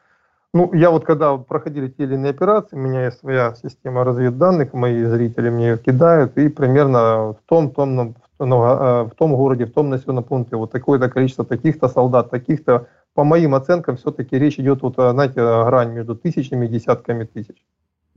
[0.52, 4.72] Ну, я вот когда проходили те или иные операции, у меня есть своя система разведданных,
[4.72, 9.90] мои зрители мне ее кидают, и примерно в том, том, в, том городе, в том
[9.90, 14.94] населенном пункте вот такое-то количество таких-то солдат, таких-то, по моим оценкам, все-таки речь идет, вот,
[14.94, 17.56] знаете, грань между тысячами и десятками тысяч.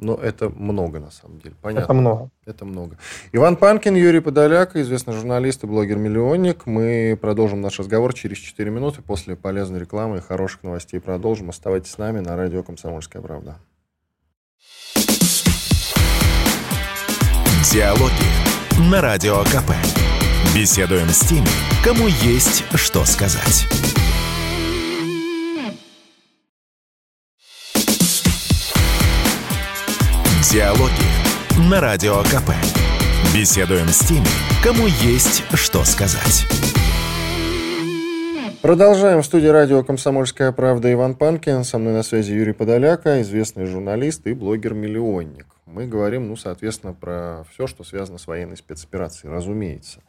[0.03, 1.55] Но это много, на самом деле.
[1.61, 1.83] Понятно.
[1.83, 2.29] Это много.
[2.45, 2.97] Это много.
[3.31, 6.65] Иван Панкин, Юрий Подоляк, известный журналист и блогер-миллионник.
[6.65, 10.99] Мы продолжим наш разговор через 4 минуты после полезной рекламы и хороших новостей.
[10.99, 11.49] Продолжим.
[11.49, 13.57] Оставайтесь с нами на радио «Комсомольская правда».
[17.71, 19.71] Диалоги на Радио КП.
[20.53, 21.47] Беседуем с теми,
[21.83, 23.67] кому есть что сказать.
[30.53, 32.51] Диалоги на Радио КП.
[33.35, 34.27] Беседуем с теми,
[34.63, 36.45] кому есть что сказать.
[38.61, 41.63] Продолжаем в студии радио «Комсомольская правда» Иван Панкин.
[41.63, 45.47] Со мной на связи Юрий Подоляка, известный журналист и блогер-миллионник.
[45.65, 50.01] Мы говорим, ну, соответственно, про все, что связано с военной спецоперацией, разумеется.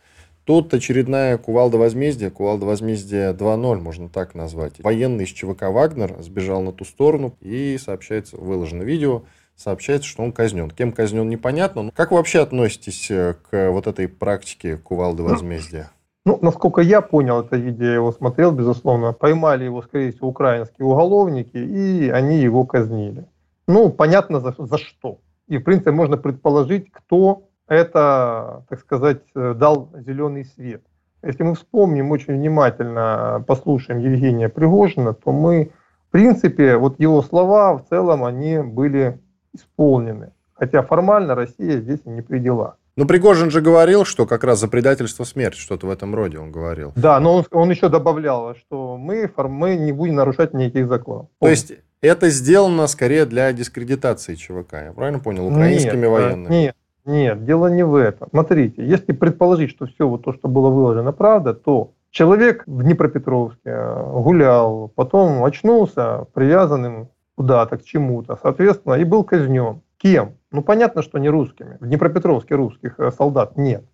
[0.45, 4.75] Тут очередная кувалда возмездия, кувалда возмездия 2.0, можно так назвать.
[4.81, 9.23] Военный из ЧВК «Вагнер» сбежал на ту сторону и, сообщается, выложено видео–
[9.57, 10.71] сообщается, что он казнен.
[10.71, 11.83] Кем казнен, непонятно.
[11.83, 15.91] Но как вы вообще относитесь э, к вот этой практике кувалды ну, возмездия?
[16.27, 20.87] Ну, насколько я понял это видео, я его смотрел, безусловно, поймали его, скорее всего, украинские
[20.87, 23.27] уголовники, и они его казнили.
[23.67, 25.19] Ну, понятно, за, за что.
[25.49, 30.83] И, в принципе, можно предположить, кто это, так сказать, э, дал зеленый свет.
[31.23, 35.71] Если мы вспомним очень внимательно, послушаем Евгения Пригожина, то мы,
[36.09, 39.19] в принципе, вот его слова в целом, они были
[39.55, 40.33] исполнены.
[40.55, 42.77] Хотя формально Россия здесь не при делах.
[42.97, 46.53] Ну, Пригожин же говорил, что как раз за предательство смерть, что-то в этом роде он
[46.53, 46.93] говорил.
[46.95, 51.27] Да, но он, он еще добавлял, что мы, мы не будем нарушать никаких законов.
[51.41, 56.55] То есть это сделано скорее для дискредитации ЧВК, я правильно понял, украинскими нет, военными?
[56.55, 58.29] Нет, нет, дело не в этом.
[58.31, 63.71] Смотрите, если предположить, что все вот то, что было выложено, правда, то человек в Днепропетровске
[63.71, 69.83] э, гулял, потом очнулся привязанным куда-то, к чему-то, соответственно, и был казнен.
[69.99, 70.37] Кем?
[70.51, 71.79] Ну, понятно, что не русскими.
[71.81, 73.85] В Днепропетровске русских э, солдат нет.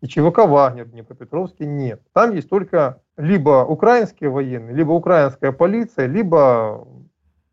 [0.00, 2.00] И ЧВК «Вагнер» в Днепропетровске нет.
[2.12, 6.86] Там есть только либо украинские военные, либо украинская полиция, либо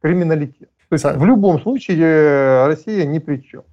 [0.02, 0.70] криминалитет.
[0.90, 3.64] То есть в любом случае э, Россия ни при чем.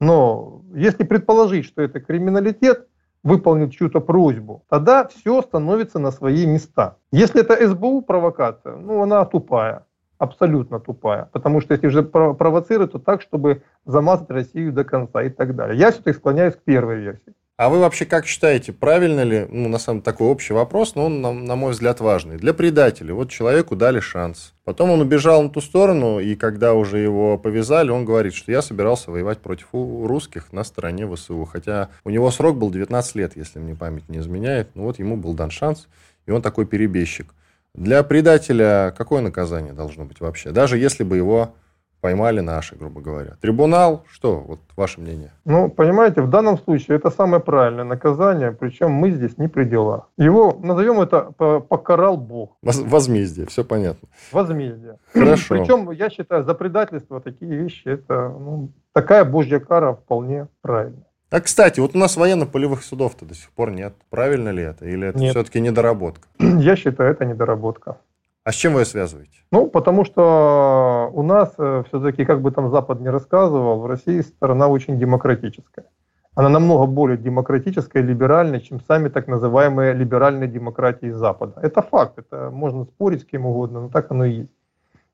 [0.00, 2.88] Но если предположить, что это криминалитет,
[3.22, 6.96] выполнит чью-то просьбу, тогда все становится на свои места.
[7.12, 9.86] Если это СБУ провокация, ну она тупая.
[10.22, 11.28] Абсолютно тупая.
[11.32, 15.76] Потому что если уже провоцируют, то так, чтобы замазать Россию до конца и так далее.
[15.76, 17.34] Я все-таки склоняюсь к первой версии.
[17.56, 21.06] А вы вообще как считаете, правильно ли, ну, на самом деле, такой общий вопрос, но
[21.06, 22.36] он, на, на мой взгляд, важный.
[22.36, 24.54] Для предателя, вот человеку дали шанс.
[24.64, 28.62] Потом он убежал на ту сторону, и когда уже его повязали, он говорит, что я
[28.62, 31.44] собирался воевать против русских на стороне ВСУ.
[31.44, 34.70] Хотя у него срок был 19 лет, если мне память не изменяет.
[34.74, 35.88] Ну вот ему был дан шанс,
[36.26, 37.34] и он такой перебежчик.
[37.74, 40.50] Для предателя какое наказание должно быть вообще?
[40.50, 41.54] Даже если бы его
[42.02, 43.36] поймали наши, грубо говоря.
[43.40, 45.30] Трибунал, что, вот ваше мнение?
[45.44, 50.10] Ну, понимаете, в данном случае это самое правильное наказание, причем мы здесь не при делах.
[50.18, 52.58] Его, назовем это, покарал Бог.
[52.60, 54.08] Возмездие, все понятно.
[54.32, 54.98] Возмездие.
[55.12, 55.54] Хорошо.
[55.54, 61.06] Причем, я считаю, за предательство такие вещи, это ну, такая божья кара вполне правильная.
[61.32, 63.94] А, кстати, вот у нас военно-полевых судов-то до сих пор нет.
[64.10, 64.84] Правильно ли это?
[64.84, 66.28] Или это все-таки недоработка?
[66.38, 67.96] Я считаю, это недоработка.
[68.44, 69.38] А с чем вы ее связываете?
[69.50, 74.20] Ну, потому что у нас э, все-таки, как бы там Запад не рассказывал, в России
[74.20, 75.86] страна очень демократическая.
[76.34, 81.54] Она намного более демократическая и либеральная, чем сами так называемые либеральные демократии Запада.
[81.62, 84.50] Это факт, это можно спорить с кем угодно, но так оно и есть.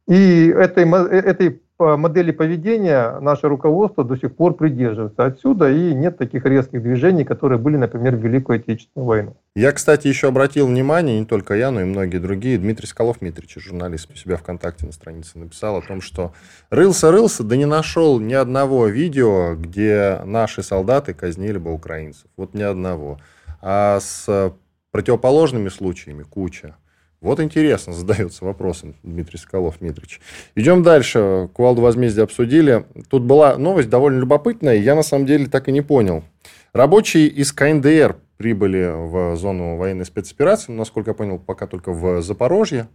[0.09, 5.25] И этой, э, этой модели поведения наше руководство до сих пор придерживается.
[5.25, 9.37] Отсюда и нет таких резких движений, которые были, например, в Великую Отечественную войну.
[9.55, 14.11] Я, кстати, еще обратил внимание, не только я, но и многие другие, Дмитрий Скалов-Митрич, журналист
[14.11, 16.33] у себя ВКонтакте на странице написал о том, что
[16.71, 22.27] рылся-рылся, да не нашел ни одного видео, где наши солдаты казнили бы украинцев.
[22.37, 23.19] Вот ни одного.
[23.61, 24.53] А с
[24.91, 26.77] противоположными случаями куча.
[27.21, 30.21] Вот интересно, задается вопросом Дмитрий Соколов Дмитриевич.
[30.55, 31.49] Идем дальше.
[31.53, 32.85] Кувалду возмездия обсудили.
[33.09, 36.25] Тут была новость довольно любопытная, я на самом деле так и не понял.
[36.73, 42.89] Рабочие из КНДР прибыли в зону военной спецоперации, насколько я понял, пока только в Запорожье,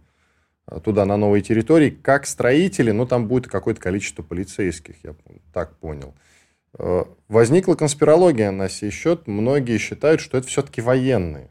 [0.82, 5.14] туда, на новые территории, как строители, но там будет какое-то количество полицейских, я
[5.52, 6.14] так понял.
[6.78, 9.26] Э, возникла конспирология на сей счет.
[9.26, 11.50] Многие считают, что это все-таки военные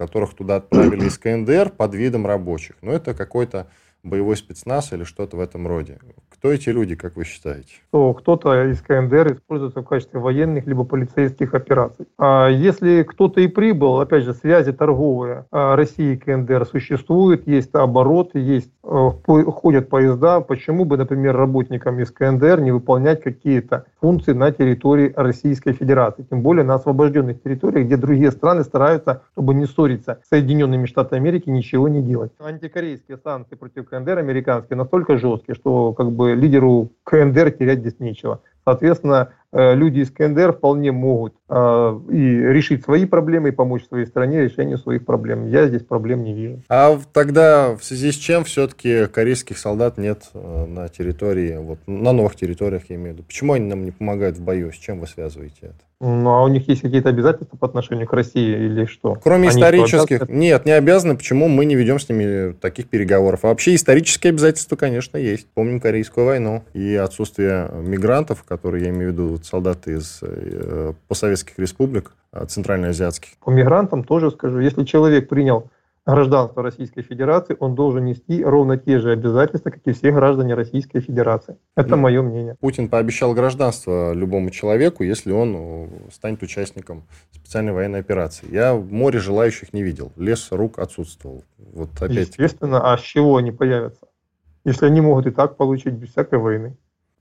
[0.00, 2.76] которых туда отправили из КНДР под видом рабочих.
[2.80, 3.70] Но это какой-то
[4.02, 5.98] боевой спецназ или что-то в этом роде.
[6.40, 7.68] Кто эти люди, как вы считаете?
[7.90, 12.06] То кто-то из КНДР используется в качестве военных либо полицейских операций.
[12.16, 17.74] А если кто-то и прибыл, опять же, связи торговые а, России и КНДР существуют, есть
[17.74, 24.32] обороты, есть э, ходят поезда, почему бы, например, работникам из КНДР не выполнять какие-то функции
[24.32, 29.66] на территории Российской Федерации, тем более на освобожденных территориях, где другие страны стараются, чтобы не
[29.66, 32.32] ссориться с Соединенными Штатами Америки, ничего не делать.
[32.38, 38.40] Антикорейские санкции против КНДР американские настолько жесткие, что как бы лидеру КНДР терять здесь нечего.
[38.64, 44.06] Соответственно, э, люди из КНДР вполне могут э, и решить свои проблемы, и помочь своей
[44.06, 45.48] стране решению своих проблем.
[45.48, 46.62] Я здесь проблем не вижу.
[46.68, 52.12] А тогда в связи с чем все-таки корейских солдат нет э, на территории, вот на
[52.12, 53.26] новых территориях, я имею в виду?
[53.26, 54.72] Почему они нам не помогают в бою?
[54.72, 55.89] С чем вы связываете это?
[56.02, 59.18] Ну, а у них есть какие-то обязательства по отношению к России или что?
[59.22, 60.28] Кроме Они исторических.
[60.30, 61.14] Нет, не обязаны.
[61.14, 63.40] Почему мы не ведем с ними таких переговоров?
[63.44, 65.46] А вообще исторические обязательства, конечно, есть.
[65.52, 71.58] Помним Корейскую войну и отсутствие мигрантов, которые, я имею в виду, солдаты из э, постсоветских
[71.58, 73.32] республик, э, центральноазиатских.
[73.44, 74.58] По мигрантам тоже скажу.
[74.60, 75.70] Если человек принял
[76.06, 81.00] гражданство Российской Федерации, он должен нести ровно те же обязательства, как и все граждане Российской
[81.00, 81.56] Федерации.
[81.76, 82.56] Это ну, мое мнение.
[82.60, 88.46] Путин пообещал гражданство любому человеку, если он э, станет участником специальной военной операции.
[88.50, 90.12] Я море желающих не видел.
[90.16, 91.44] Лес рук отсутствовал.
[91.58, 92.28] Вот опять.
[92.28, 94.06] Естественно, а с чего они появятся?
[94.64, 96.76] Если они могут и так получить без всякой войны.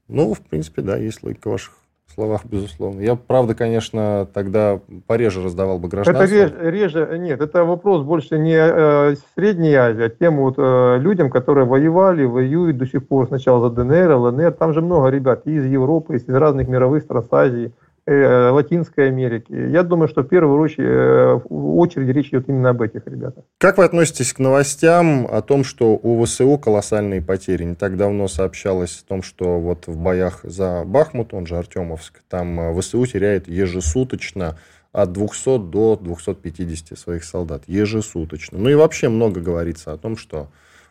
[0.08, 1.74] Ну, в принципе, да, есть логика ваших
[2.13, 3.02] словах, безусловно.
[3.02, 6.24] Я, правда, конечно, тогда пореже раздавал бы гражданство.
[6.24, 10.98] Это реже, реже нет, это вопрос больше не э, Средней Азии, а тем вот э,
[11.00, 14.52] людям, которые воевали, воюют до сих пор сначала за ДНР, ЛНР.
[14.54, 17.72] Там же много ребят из Европы, из разных мировых стран, с Азии.
[18.10, 19.52] Э, Латинской Америки.
[19.52, 23.43] Я думаю, что в первую очередь, э, очередь речь идет именно об этих ребятах.
[23.60, 27.65] Как вы относитесь к новостям о том, что у ВСУ колоссальные потери?
[27.65, 32.24] Не так давно сообщалось о том, что вот в боях за Бахмут, он же Артемовск,
[32.28, 34.58] там э, ВСУ теряет ежесуточно
[34.91, 37.65] от 200 до 250 своих солдат.
[37.67, 38.58] Ежесуточно.
[38.58, 40.48] Ну и вообще много говорится о том, что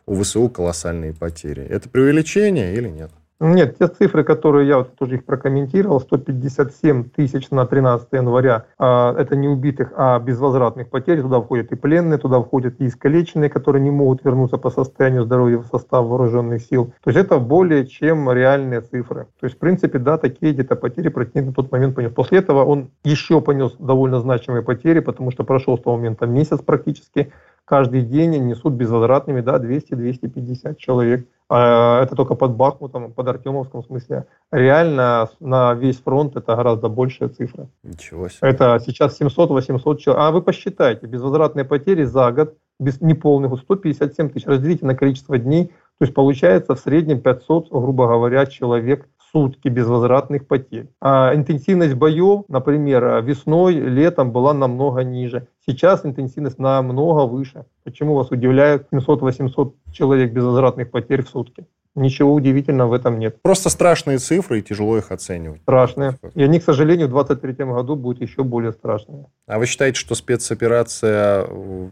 [0.07, 1.65] у ВСУ колоссальные потери.
[1.65, 3.11] Это преувеличение или нет?
[3.41, 9.15] Нет, те цифры, которые я вот тоже их прокомментировал, 157 тысяч на 13 января, а,
[9.17, 11.21] это не убитых, а безвозвратных потерь.
[11.23, 15.59] Туда входят и пленные, туда входят и искалеченные, которые не могут вернуться по состоянию здоровья
[15.59, 16.93] в состав вооруженных сил.
[17.05, 19.29] То есть это более чем реальные цифры.
[19.39, 22.11] То есть, в принципе, да, такие где-то потери противник на тот момент понес.
[22.13, 26.59] После этого он еще понес довольно значимые потери, потому что прошел с того момента месяц
[26.61, 27.33] практически,
[27.69, 31.29] каждый день несут безвозвратными да, 200-250 человек.
[31.51, 34.27] А это только под Бахмутом, под Артемовском смысле.
[34.51, 37.69] Реально на весь фронт это гораздо большая цифра.
[37.83, 38.51] Ничего себе.
[38.51, 40.23] Это сейчас 700-800 человек.
[40.23, 45.69] А вы посчитайте, безвозвратные потери за год, без неполных, 157 тысяч, разделите на количество дней,
[45.99, 50.89] то есть получается в среднем 500, грубо говоря, человек сутки безвозвратных потерь.
[51.01, 55.49] А интенсивность боев, например, весной, летом была намного ниже.
[55.67, 57.65] Сейчас интенсивность намного выше.
[57.85, 61.67] Почему вас удивляет 700-800 человек безвозвратных потерь в сутки?
[61.95, 63.43] Ничего удивительного в этом нет.
[63.43, 65.63] Просто страшные цифры и тяжело их оценивать.
[65.63, 66.17] Страшные.
[66.35, 69.27] И они, к сожалению, в 2023 году будут еще более страшные.
[69.47, 71.47] А вы считаете, что спецоперация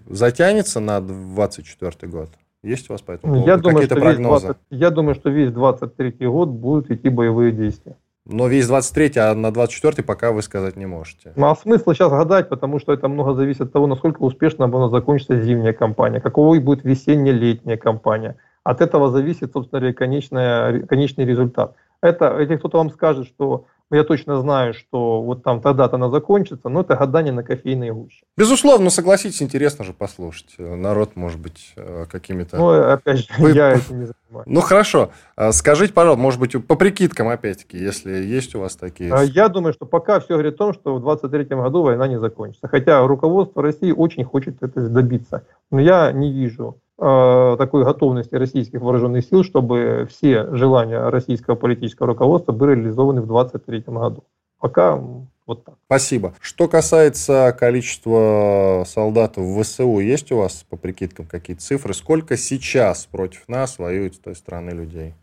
[0.08, 2.30] затянется на 2024 год?
[2.66, 4.46] Есть у вас по этому поводу я думаю, какие-то прогнозы?
[4.46, 7.96] 20, я думаю, что весь 23 год будут идти боевые действия.
[8.24, 11.32] Но весь 23 а на 24 пока вы сказать не можете.
[11.36, 14.88] Ну, а смысл сейчас гадать, потому что это много зависит от того, насколько успешно была
[14.88, 18.34] закончится зимняя кампания, какого будет весенне-летняя кампания.
[18.64, 21.76] От этого зависит, собственно говоря, конечный, конечный результат.
[22.00, 26.68] Это, если кто-то вам скажет, что я точно знаю, что вот там тогда-то она закончится,
[26.68, 28.24] но это гадание на кофейной гуще.
[28.36, 30.54] Безусловно, согласитесь, интересно же послушать.
[30.58, 32.56] Народ, может быть, э, какими-то...
[32.56, 33.52] Ну, опять же, Вы...
[33.52, 34.46] я этим не занимаюсь.
[34.46, 35.10] Ну, хорошо.
[35.36, 39.12] А скажите, пожалуйста, может быть, по прикидкам, опять-таки, если есть у вас такие...
[39.12, 42.18] А я думаю, что пока все говорит о том, что в 2023 году война не
[42.18, 42.68] закончится.
[42.68, 45.44] Хотя руководство России очень хочет это добиться.
[45.70, 52.08] Но я не вижу Э, такой готовности российских вооруженных сил, чтобы все желания российского политического
[52.08, 54.24] руководства были реализованы в 2023 году.
[54.58, 54.98] Пока
[55.46, 55.76] вот так.
[55.86, 56.34] Спасибо.
[56.40, 61.94] Что касается количества солдат в ВСУ, есть у вас по прикидкам какие-то цифры?
[61.94, 65.14] Сколько сейчас против нас воюет с той стороны людей?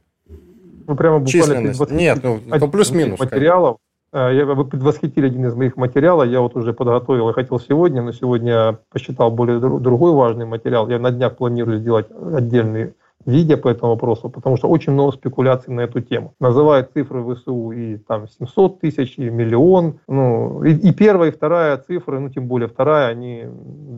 [0.87, 1.91] Ну, прямо буквально Численность.
[1.91, 3.19] Нет, ну, ну плюс-минус.
[3.19, 3.77] Материалов.
[3.77, 8.01] Э, я, вы предвосхитили один из моих материалов, я вот уже подготовил и хотел сегодня,
[8.01, 10.87] но сегодня посчитал более другой важный материал.
[10.89, 12.93] Я на днях планирую сделать отдельный
[13.25, 16.33] видео по этому вопросу, потому что очень много спекуляций на эту тему.
[16.39, 19.99] Называют цифры ВСУ и там 700 тысяч, и миллион.
[20.07, 23.45] Ну, и, и первая, и вторая цифры, ну тем более вторая, они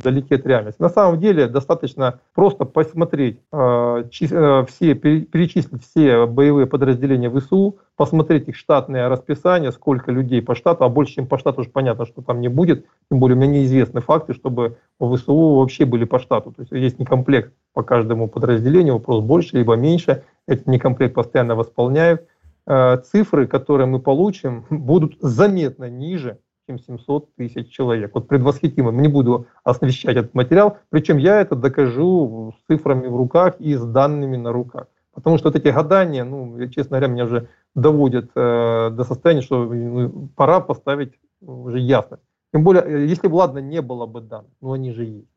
[0.04, 0.82] далеки от реальности.
[0.82, 7.78] На самом деле достаточно просто посмотреть, э, чи, э, все, перечислить все боевые подразделения ВСУ,
[7.96, 12.06] посмотреть их штатное расписание, сколько людей по штату, а больше, чем по штату, уже понятно,
[12.06, 12.86] что там не будет.
[13.10, 16.52] Тем более, у меня неизвестны факты, чтобы в ВСУ вообще были по штату.
[16.52, 20.24] То есть есть не комплект по каждому подразделению, вопрос больше либо меньше.
[20.48, 22.26] Этот некомплект постоянно восполняют.
[22.66, 28.12] Э, цифры, которые мы получим, будут заметно ниже, чем 700 тысяч человек.
[28.14, 28.92] Вот предвосхитимо.
[28.92, 30.78] Не буду освещать этот материал.
[30.90, 34.88] Причем я это докажу с цифрами в руках и с данными на руках.
[35.14, 39.66] Потому что вот эти гадания, ну, честно говоря, меня уже доводят э, до состояния, что
[39.66, 42.20] ну, пора поставить уже ясно.
[42.54, 45.35] Тем более, э, если бы, ладно, не было бы данных, но они же есть.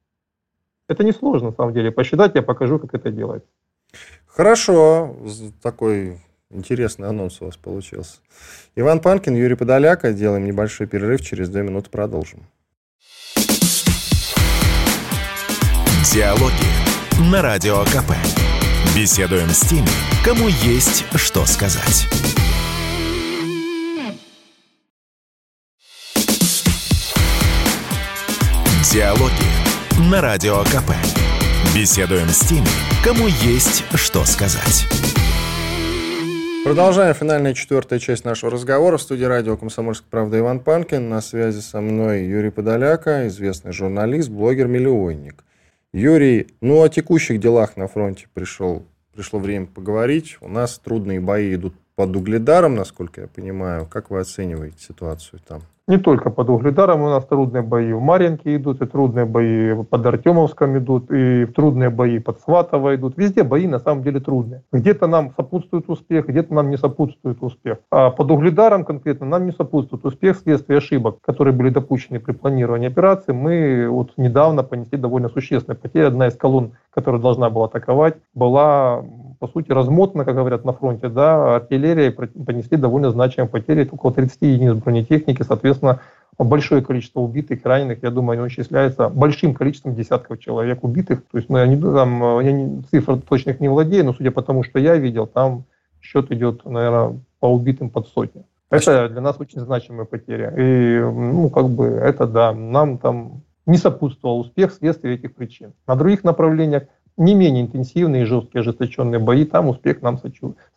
[0.88, 3.48] Это несложно, на самом деле, посчитать, я покажу, как это делается.
[4.26, 5.16] Хорошо,
[5.62, 6.18] такой
[6.50, 8.18] интересный анонс у вас получился.
[8.74, 10.12] Иван Панкин, Юрий Подоляка.
[10.12, 12.46] Делаем небольшой перерыв, через две минуты продолжим.
[16.12, 18.12] Диалоги на Радио КП.
[18.96, 19.88] Беседуем с теми,
[20.24, 22.06] кому есть что сказать.
[28.90, 29.57] Диалоги
[29.98, 30.92] на Радио КП.
[31.74, 32.68] Беседуем с теми,
[33.02, 34.86] кому есть что сказать.
[36.64, 38.96] Продолжаем финальная четвертая часть нашего разговора.
[38.96, 41.08] В студии радио «Комсомольская правда» Иван Панкин.
[41.08, 45.42] На связи со мной Юрий Подоляка, известный журналист, блогер-миллионник.
[45.92, 48.84] Юрий, ну о текущих делах на фронте пришел,
[49.14, 50.36] пришло время поговорить.
[50.40, 53.86] У нас трудные бои идут под Угледаром, насколько я понимаю.
[53.86, 55.62] Как вы оцениваете ситуацию там?
[55.88, 60.04] Не только под Угледаром у нас трудные бои в Маринке идут, и трудные бои под
[60.04, 63.16] Артемовском идут, и трудные бои под Сватово идут.
[63.16, 64.62] Везде бои на самом деле трудные.
[64.70, 67.78] Где-то нам сопутствует успех, где-то нам не сопутствует успех.
[67.90, 72.88] А под Угледаром конкретно нам не сопутствует успех вследствие ошибок, которые были допущены при планировании
[72.88, 73.32] операции.
[73.32, 76.04] Мы вот недавно понесли довольно существенные потери.
[76.04, 79.04] Одна из колонн, которая должна была атаковать, была
[79.38, 84.42] по сути, размотана, как говорят на фронте, да, артиллерия понесли довольно значимые потери, около 30
[84.42, 86.00] единиц бронетехники, соответственно,
[86.38, 91.22] большое количество убитых, раненых, я думаю, они исчисляются большим количеством десятков человек убитых.
[91.30, 94.42] То есть, ну, я, не, там, я не, цифр точных не владею, но судя по
[94.42, 95.64] тому, что я видел, там
[96.00, 98.44] счет идет, наверное, по убитым под сотню.
[98.70, 100.52] Это для нас очень значимая потеря.
[100.56, 105.72] И, ну, как бы, это да, нам там не сопутствовал успех вследствие этих причин.
[105.86, 106.84] На других направлениях
[107.18, 110.18] не менее интенсивные жесткие ожесточенные бои, там успех нам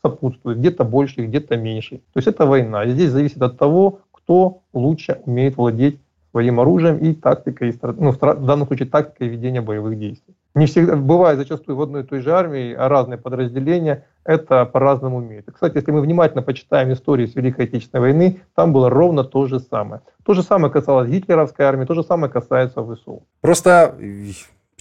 [0.01, 0.57] сопутствует.
[0.57, 1.97] Где-то больше, где-то меньше.
[2.13, 2.83] То есть это война.
[2.83, 5.99] И здесь зависит от того, кто лучше умеет владеть
[6.31, 10.33] своим оружием и тактикой, ну, в данном случае тактикой ведения боевых действий.
[10.55, 15.17] Не всегда, бывает зачастую в одной и той же армии, а разные подразделения это по-разному
[15.17, 15.47] умеют.
[15.53, 19.59] Кстати, если мы внимательно почитаем историю с Великой Отечественной войны, там было ровно то же
[19.59, 20.01] самое.
[20.25, 23.23] То же самое касалось гитлеровской армии, то же самое касается ВСУ.
[23.41, 23.95] Просто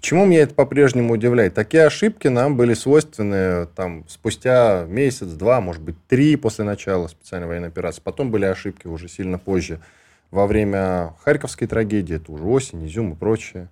[0.00, 1.52] Почему меня это по-прежнему удивляет?
[1.52, 7.46] Такие ошибки нам были свойственны там, спустя месяц, два, может быть, три после начала специальной
[7.46, 8.00] военной операции.
[8.02, 9.80] Потом были ошибки уже сильно позже.
[10.30, 13.68] Во время Харьковской трагедии, это уже осень, Изюм и прочее.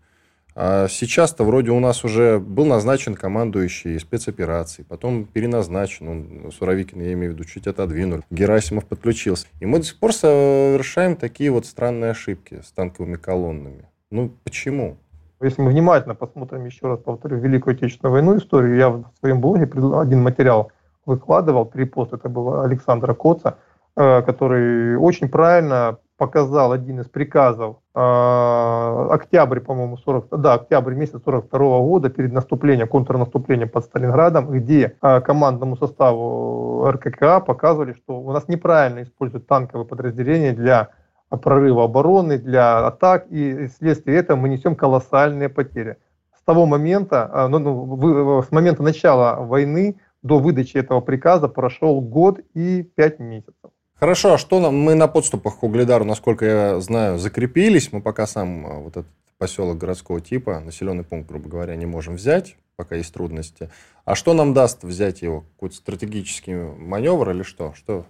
[0.55, 7.15] А сейчас-то вроде у нас уже был назначен командующий спецоперацией, потом переназначен, он, Суровикин, я
[7.15, 9.47] имею в виду, чуть отодвинули, Герасимов подключился.
[9.61, 13.87] И мы до сих пор совершаем такие вот странные ошибки с танковыми колоннами.
[14.11, 14.99] Ну, почему?
[15.41, 19.71] Если мы внимательно посмотрим, еще раз повторю, Великую Отечественную войну историю, я в своем блоге
[19.97, 20.73] один материал
[21.07, 23.59] выкладывал, перепост, это был Александра Коца,
[23.97, 31.21] э, который очень правильно показал один из приказов э, октябрь, по-моему, 40, да, октябрь месяц
[31.25, 38.33] 42 года перед наступлением, контрнаступлением под Сталинградом, где э, командному составу РККА показывали, что у
[38.33, 40.89] нас неправильно используют танковые подразделения для
[41.37, 45.97] прорыва обороны, для атак, и вследствие этого мы несем колоссальные потери.
[46.37, 52.01] С того момента, а, ну, ну, с момента начала войны до выдачи этого приказа прошел
[52.01, 53.71] год и пять месяцев.
[53.95, 58.27] Хорошо, а что нам, мы на подступах к Угледару, насколько я знаю, закрепились, мы пока
[58.27, 62.97] сам а, вот этот поселок городского типа, населенный пункт, грубо говоря, не можем взять, пока
[62.97, 63.71] есть трудности.
[64.05, 65.43] А что нам даст взять его?
[65.57, 67.73] Какой-то стратегический маневр или что?
[67.75, 68.05] Что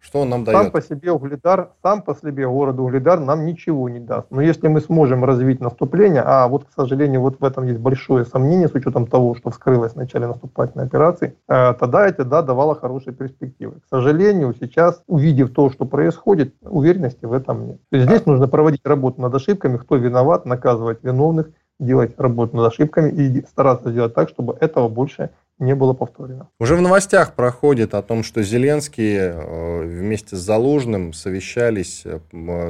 [0.00, 0.58] что он нам дает?
[0.58, 4.28] Сам по себе Угледар, сам по себе город Угледар нам ничего не даст.
[4.30, 8.24] Но если мы сможем развить наступление, а вот, к сожалению, вот в этом есть большое
[8.24, 12.74] сомнение с учетом того, что вскрылось в начале наступательной операции, э, тогда это, да, давало
[12.74, 13.80] хорошие перспективы.
[13.80, 17.80] К сожалению, сейчас, увидев то, что происходит, уверенности в этом нет.
[17.90, 22.72] То есть здесь нужно проводить работу над ошибками, кто виноват, наказывать виновных, делать работу над
[22.72, 26.48] ошибками и стараться сделать так, чтобы этого больше не было повторено.
[26.58, 32.20] Уже в новостях проходит о том, что Зеленский э, вместе с Залужным совещались э,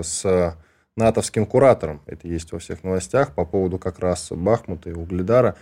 [0.02, 0.56] с
[0.96, 2.00] натовским куратором.
[2.06, 5.56] Это есть во всех новостях по поводу как раз Бахмута и Угледара.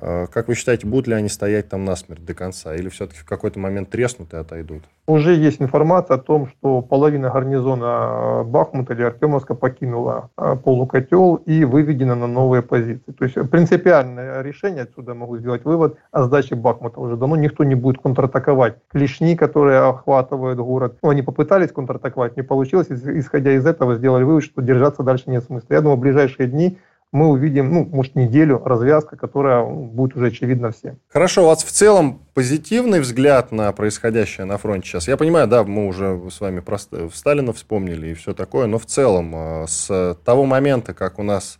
[0.00, 2.74] Э, как вы считаете, будут ли они стоять там насмерть до конца?
[2.74, 4.84] Или все-таки в какой-то момент треснут и отойдут?
[5.06, 11.64] Уже есть информация о том, что половина гарнизона Бахмута или Артемовска покинула э, полукотел и
[11.64, 13.12] выведена на новые позиции.
[13.12, 17.74] То есть принципиальное решение, отсюда могу сделать вывод, о сдаче Бахмута уже давно никто не
[17.74, 18.76] будет контратаковать.
[18.88, 22.88] Клешни, которые охватывают город, ну, они попытались контратаковать, не получилось.
[22.90, 25.74] Исходя из этого, сделали вывод, что держаться дальше нет смысла.
[25.74, 26.78] Я думаю, в ближайшие дни
[27.12, 30.98] мы увидим, ну, может, неделю развязка, которая будет уже очевидна всем.
[31.08, 35.08] Хорошо, у вас в целом позитивный взгляд на происходящее на фронте сейчас?
[35.08, 38.86] Я понимаю, да, мы уже с вами про Сталина вспомнили и все такое, но в
[38.86, 41.58] целом э, с того момента, как у нас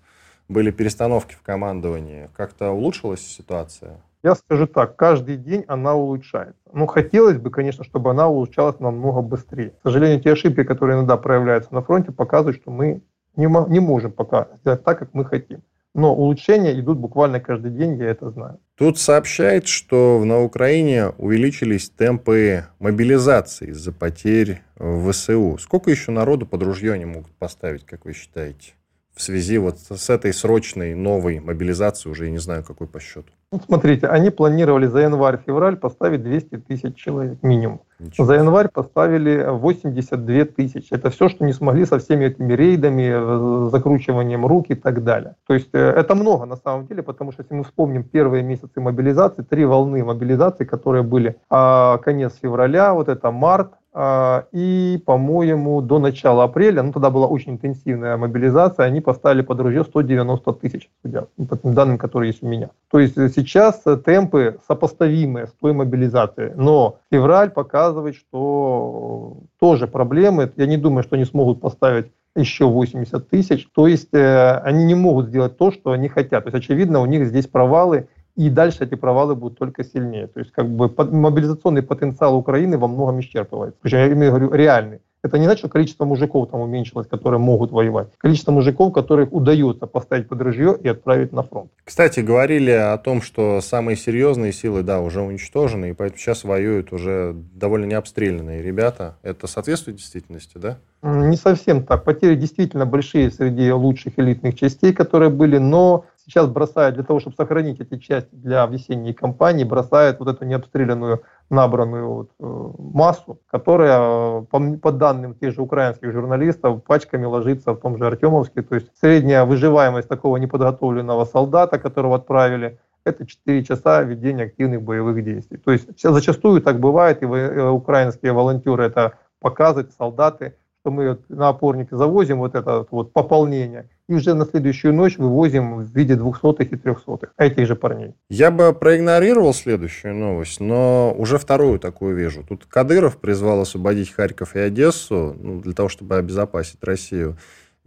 [0.48, 4.00] были перестановки в командовании, как-то улучшилась ситуация?
[4.24, 6.60] Я скажу так, каждый день она улучшается.
[6.72, 9.70] Ну, хотелось бы, конечно, чтобы она улучшалась намного быстрее.
[9.70, 13.00] К сожалению, те ошибки, которые иногда проявляются на фронте, показывают, что мы
[13.38, 15.62] не, не можем пока сделать так, как мы хотим.
[15.94, 18.60] Но улучшения идут буквально каждый день, я это знаю.
[18.76, 25.56] Тут сообщает, что на Украине увеличились темпы мобилизации из-за потерь в ВСУ.
[25.58, 28.74] Сколько еще народу под ружье они могут поставить, как вы считаете?
[29.18, 33.32] В связи вот с этой срочной новой мобилизацией, уже я не знаю, какой по счету.
[33.50, 37.80] Ну, смотрите, они планировали за январь-февраль поставить 200 тысяч человек минимум.
[37.98, 38.26] Ничего.
[38.26, 40.92] За январь поставили 82 тысячи.
[40.92, 45.34] Это все, что не смогли со всеми этими рейдами, э, закручиванием рук и так далее.
[45.48, 48.80] То есть э, это много на самом деле, потому что если мы вспомним первые месяцы
[48.80, 55.98] мобилизации, три волны мобилизации, которые были а, конец февраля, вот это март, и, по-моему, до
[55.98, 61.26] начала апреля, ну тогда была очень интенсивная мобилизация, они поставили под ружье 190 тысяч, судя
[61.48, 62.70] по тем данным, которые есть у меня.
[62.90, 70.52] То есть сейчас темпы сопоставимые с той мобилизацией, но февраль показывает, что тоже проблемы.
[70.56, 73.68] Я не думаю, что они смогут поставить еще 80 тысяч.
[73.74, 76.44] То есть э, они не могут сделать то, что они хотят.
[76.44, 78.08] То есть очевидно, у них здесь провалы,
[78.38, 80.28] и дальше эти провалы будут только сильнее.
[80.28, 83.76] То есть как бы мобилизационный потенциал Украины во многом исчерпывается.
[83.82, 85.00] Причем я имею в виду реальный.
[85.24, 88.08] Это не значит, что количество мужиков там уменьшилось, которые могут воевать.
[88.18, 91.72] Количество мужиков, которых удается поставить под ружье и отправить на фронт.
[91.82, 96.92] Кстати, говорили о том, что самые серьезные силы, да, уже уничтожены, и поэтому сейчас воюют
[96.92, 99.16] уже довольно необстрелянные ребята.
[99.22, 100.78] Это соответствует действительности, да?
[101.02, 102.04] Не совсем так.
[102.04, 107.36] Потери действительно большие среди лучших элитных частей, которые были, но сейчас бросают для того, чтобы
[107.36, 114.42] сохранить эти части для весенней кампании, бросают вот эту необстрелянную набранную вот, э, массу, которая,
[114.42, 118.62] по, по данным тех же украинских журналистов, пачками ложится в том же Артемовске.
[118.62, 125.24] То есть средняя выживаемость такого неподготовленного солдата, которого отправили, это 4 часа ведения активных боевых
[125.24, 125.56] действий.
[125.56, 131.48] То есть зачастую так бывает, и э, украинские волонтеры это показывают, солдаты, что мы на
[131.48, 136.72] опорнике завозим вот это вот пополнение, и уже на следующую ночь вывозим в виде двухсотых
[136.72, 138.14] и трехсотых этих же парней.
[138.30, 142.42] Я бы проигнорировал следующую новость, но уже вторую такую вижу.
[142.42, 147.36] Тут Кадыров призвал освободить Харьков и Одессу ну, для того, чтобы обезопасить Россию.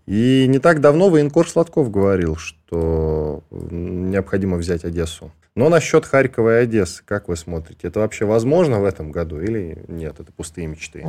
[0.06, 5.32] И не так давно военкор Сладков говорил, что необходимо взять Одессу.
[5.54, 9.84] Но насчет Харькова и Одессы, как вы смотрите, это вообще возможно в этом году или
[9.90, 10.20] нет?
[10.20, 11.06] Это пустые мечты?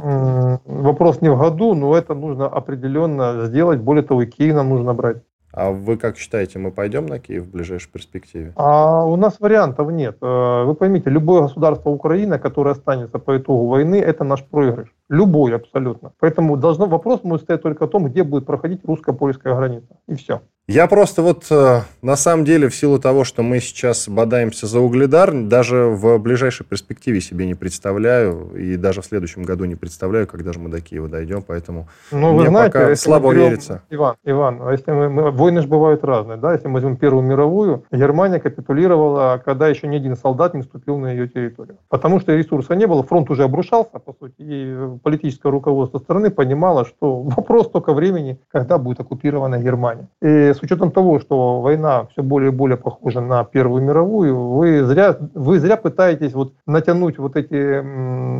[0.64, 3.80] Вопрос не в году, но это нужно определенно сделать.
[3.80, 5.18] Более того, и Киев нам нужно брать.
[5.52, 8.52] А вы как считаете, мы пойдем на Киев в ближайшей перспективе?
[8.56, 10.16] А у нас вариантов нет.
[10.22, 14.94] Э, вы поймите, любое государство Украины, которое останется по итогу войны, это наш проигрыш.
[15.10, 16.12] Любой абсолютно.
[16.20, 19.98] Поэтому должно, вопрос может стоять только о том, где будет проходить русско-польская граница.
[20.08, 20.40] И все.
[20.68, 24.78] Я просто вот э, на самом деле в силу того, что мы сейчас бодаемся за
[24.78, 30.28] угледар, даже в ближайшей перспективе себе не представляю и даже в следующем году не представляю,
[30.28, 33.82] когда же мы до Киева дойдем, поэтому ну, мне знаете, пока слабо берем, верится.
[33.90, 37.24] Иван, Иван, а если мы, мы, войны же бывают разные, да, если мы возьмем Первую
[37.24, 42.36] мировую, Германия капитулировала, когда еще ни один солдат не вступил на ее территорию, потому что
[42.36, 47.68] ресурса не было, фронт уже обрушался, по сути, и политическое руководство страны понимало, что вопрос
[47.68, 50.06] только времени, когда будет оккупирована Германия.
[50.22, 54.84] И с учетом того, что война все более и более похожа на Первую мировую, вы
[54.84, 57.54] зря, вы зря пытаетесь вот натянуть вот эти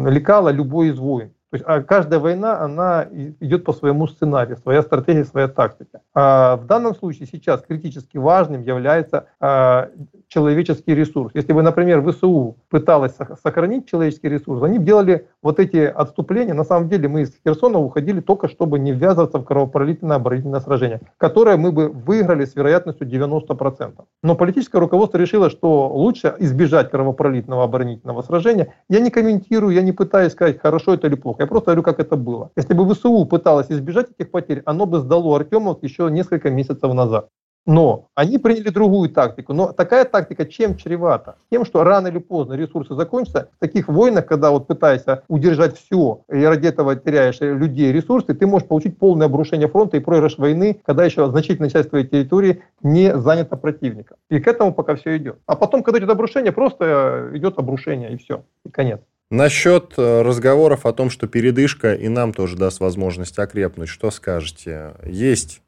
[0.09, 1.33] лекала любой из войн.
[1.53, 3.07] То есть а каждая война, она
[3.41, 6.01] идет по своему сценарию, своя стратегия, своя тактика.
[6.15, 9.91] А в данном случае сейчас критически важным является а,
[10.29, 11.31] человеческий ресурс.
[11.35, 16.55] Если бы, например, ВСУ пыталась сохранить человеческий ресурс, они делали вот эти отступления.
[16.55, 21.03] На самом деле мы из Херсона уходили только, чтобы не ввязываться в кровопролитное оборонительное сражение,
[21.19, 23.93] которое мы бы выиграли с вероятностью 90%.
[24.23, 28.73] Но политическое руководство решило, что лучше избежать кровопролитного оборонительного сражения.
[28.89, 31.42] Я не комментирую, я не пытаюсь сказать, хорошо это или плохо.
[31.43, 32.53] Я просто говорю, как это было.
[32.57, 37.31] Если бы ВСУ пыталось избежать этих потерь, оно бы сдало Артемов еще несколько месяцев назад.
[37.67, 39.53] Но они приняли другую тактику.
[39.53, 41.37] Но такая тактика чем чревата?
[41.51, 43.49] Тем, что рано или поздно ресурсы закончатся.
[43.57, 48.47] В таких войнах, когда вот пытаешься удержать все, и ради этого теряешь людей, ресурсы, ты
[48.47, 53.17] можешь получить полное обрушение фронта и проигрыш войны, когда еще значительная часть твоей территории не
[53.17, 54.17] занята противником.
[54.31, 55.39] И к этому пока все идет.
[55.47, 59.01] А потом, когда идет обрушение, просто идет обрушение и все, и конец.
[59.33, 64.93] Насчет э, разговоров о том, что передышка и нам тоже даст возможность окрепнуть, что скажете?
[65.07, 65.63] Есть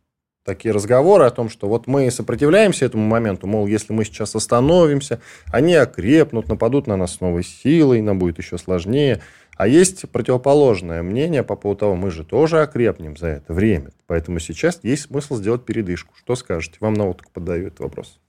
[0.44, 5.18] такие разговоры о том, что вот мы сопротивляемся этому моменту, мол, если мы сейчас остановимся,
[5.46, 9.22] они окрепнут, нападут на нас с новой силой, нам будет еще сложнее.
[9.56, 13.92] А есть противоположное мнение по поводу того, мы же тоже окрепнем за это время.
[14.06, 16.12] Поэтому сейчас есть смысл сделать передышку.
[16.18, 16.76] Что скажете?
[16.80, 18.20] Вам на отдых подаю этот вопрос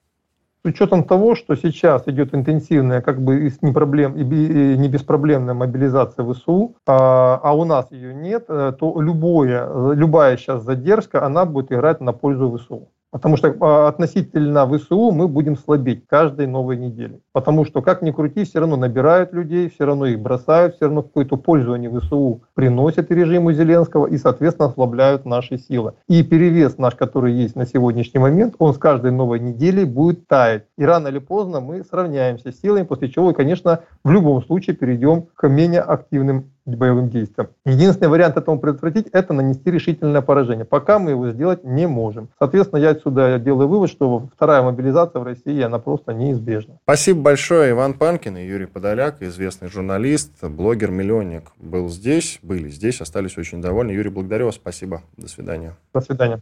[0.66, 6.76] учетом того, что сейчас идет интенсивная, как бы не, проблем, и не беспроблемная мобилизация ВСУ,
[6.86, 12.02] а, а у нас ее нет, э, то любое, любая сейчас задержка, она будет играть
[12.02, 12.90] на пользу ВСУ.
[13.16, 17.22] Потому что а, относительно ВСУ мы будем слабеть каждой новой неделе.
[17.32, 21.02] Потому что, как ни крути, все равно набирают людей, все равно их бросают, все равно
[21.02, 25.94] какую-то пользу они ВСУ приносят режиму Зеленского и, соответственно, ослабляют наши силы.
[26.10, 30.66] И перевес наш, который есть на сегодняшний момент, он с каждой новой неделей будет таять.
[30.78, 35.28] И рано или поздно мы сравняемся с силами, после чего, конечно, в любом случае перейдем
[35.36, 37.50] к менее активным боевым действиям.
[37.66, 40.66] Единственный вариант этому предотвратить– это нанести решительное поражение.
[40.66, 42.30] Пока мы его сделать не можем.
[42.40, 46.80] Соответственно, я отсюда делаю вывод, что вторая мобилизация в России, она просто неизбежна.
[46.84, 47.72] Спасибо большое.
[47.72, 53.92] Иван Панкин и Юрий Подоляк, известный журналист, блогер-миллионник, был здесь, были здесь, остались очень довольны.
[53.92, 54.56] Юрий, благодарю вас.
[54.56, 55.02] Спасибо.
[55.18, 55.76] До свидания.
[55.94, 56.42] До свидания.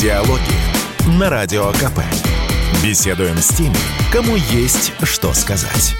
[0.00, 2.00] Диалоги на Радио КП.
[2.82, 3.76] Беседуем с теми,
[4.10, 5.94] кому есть что сказать.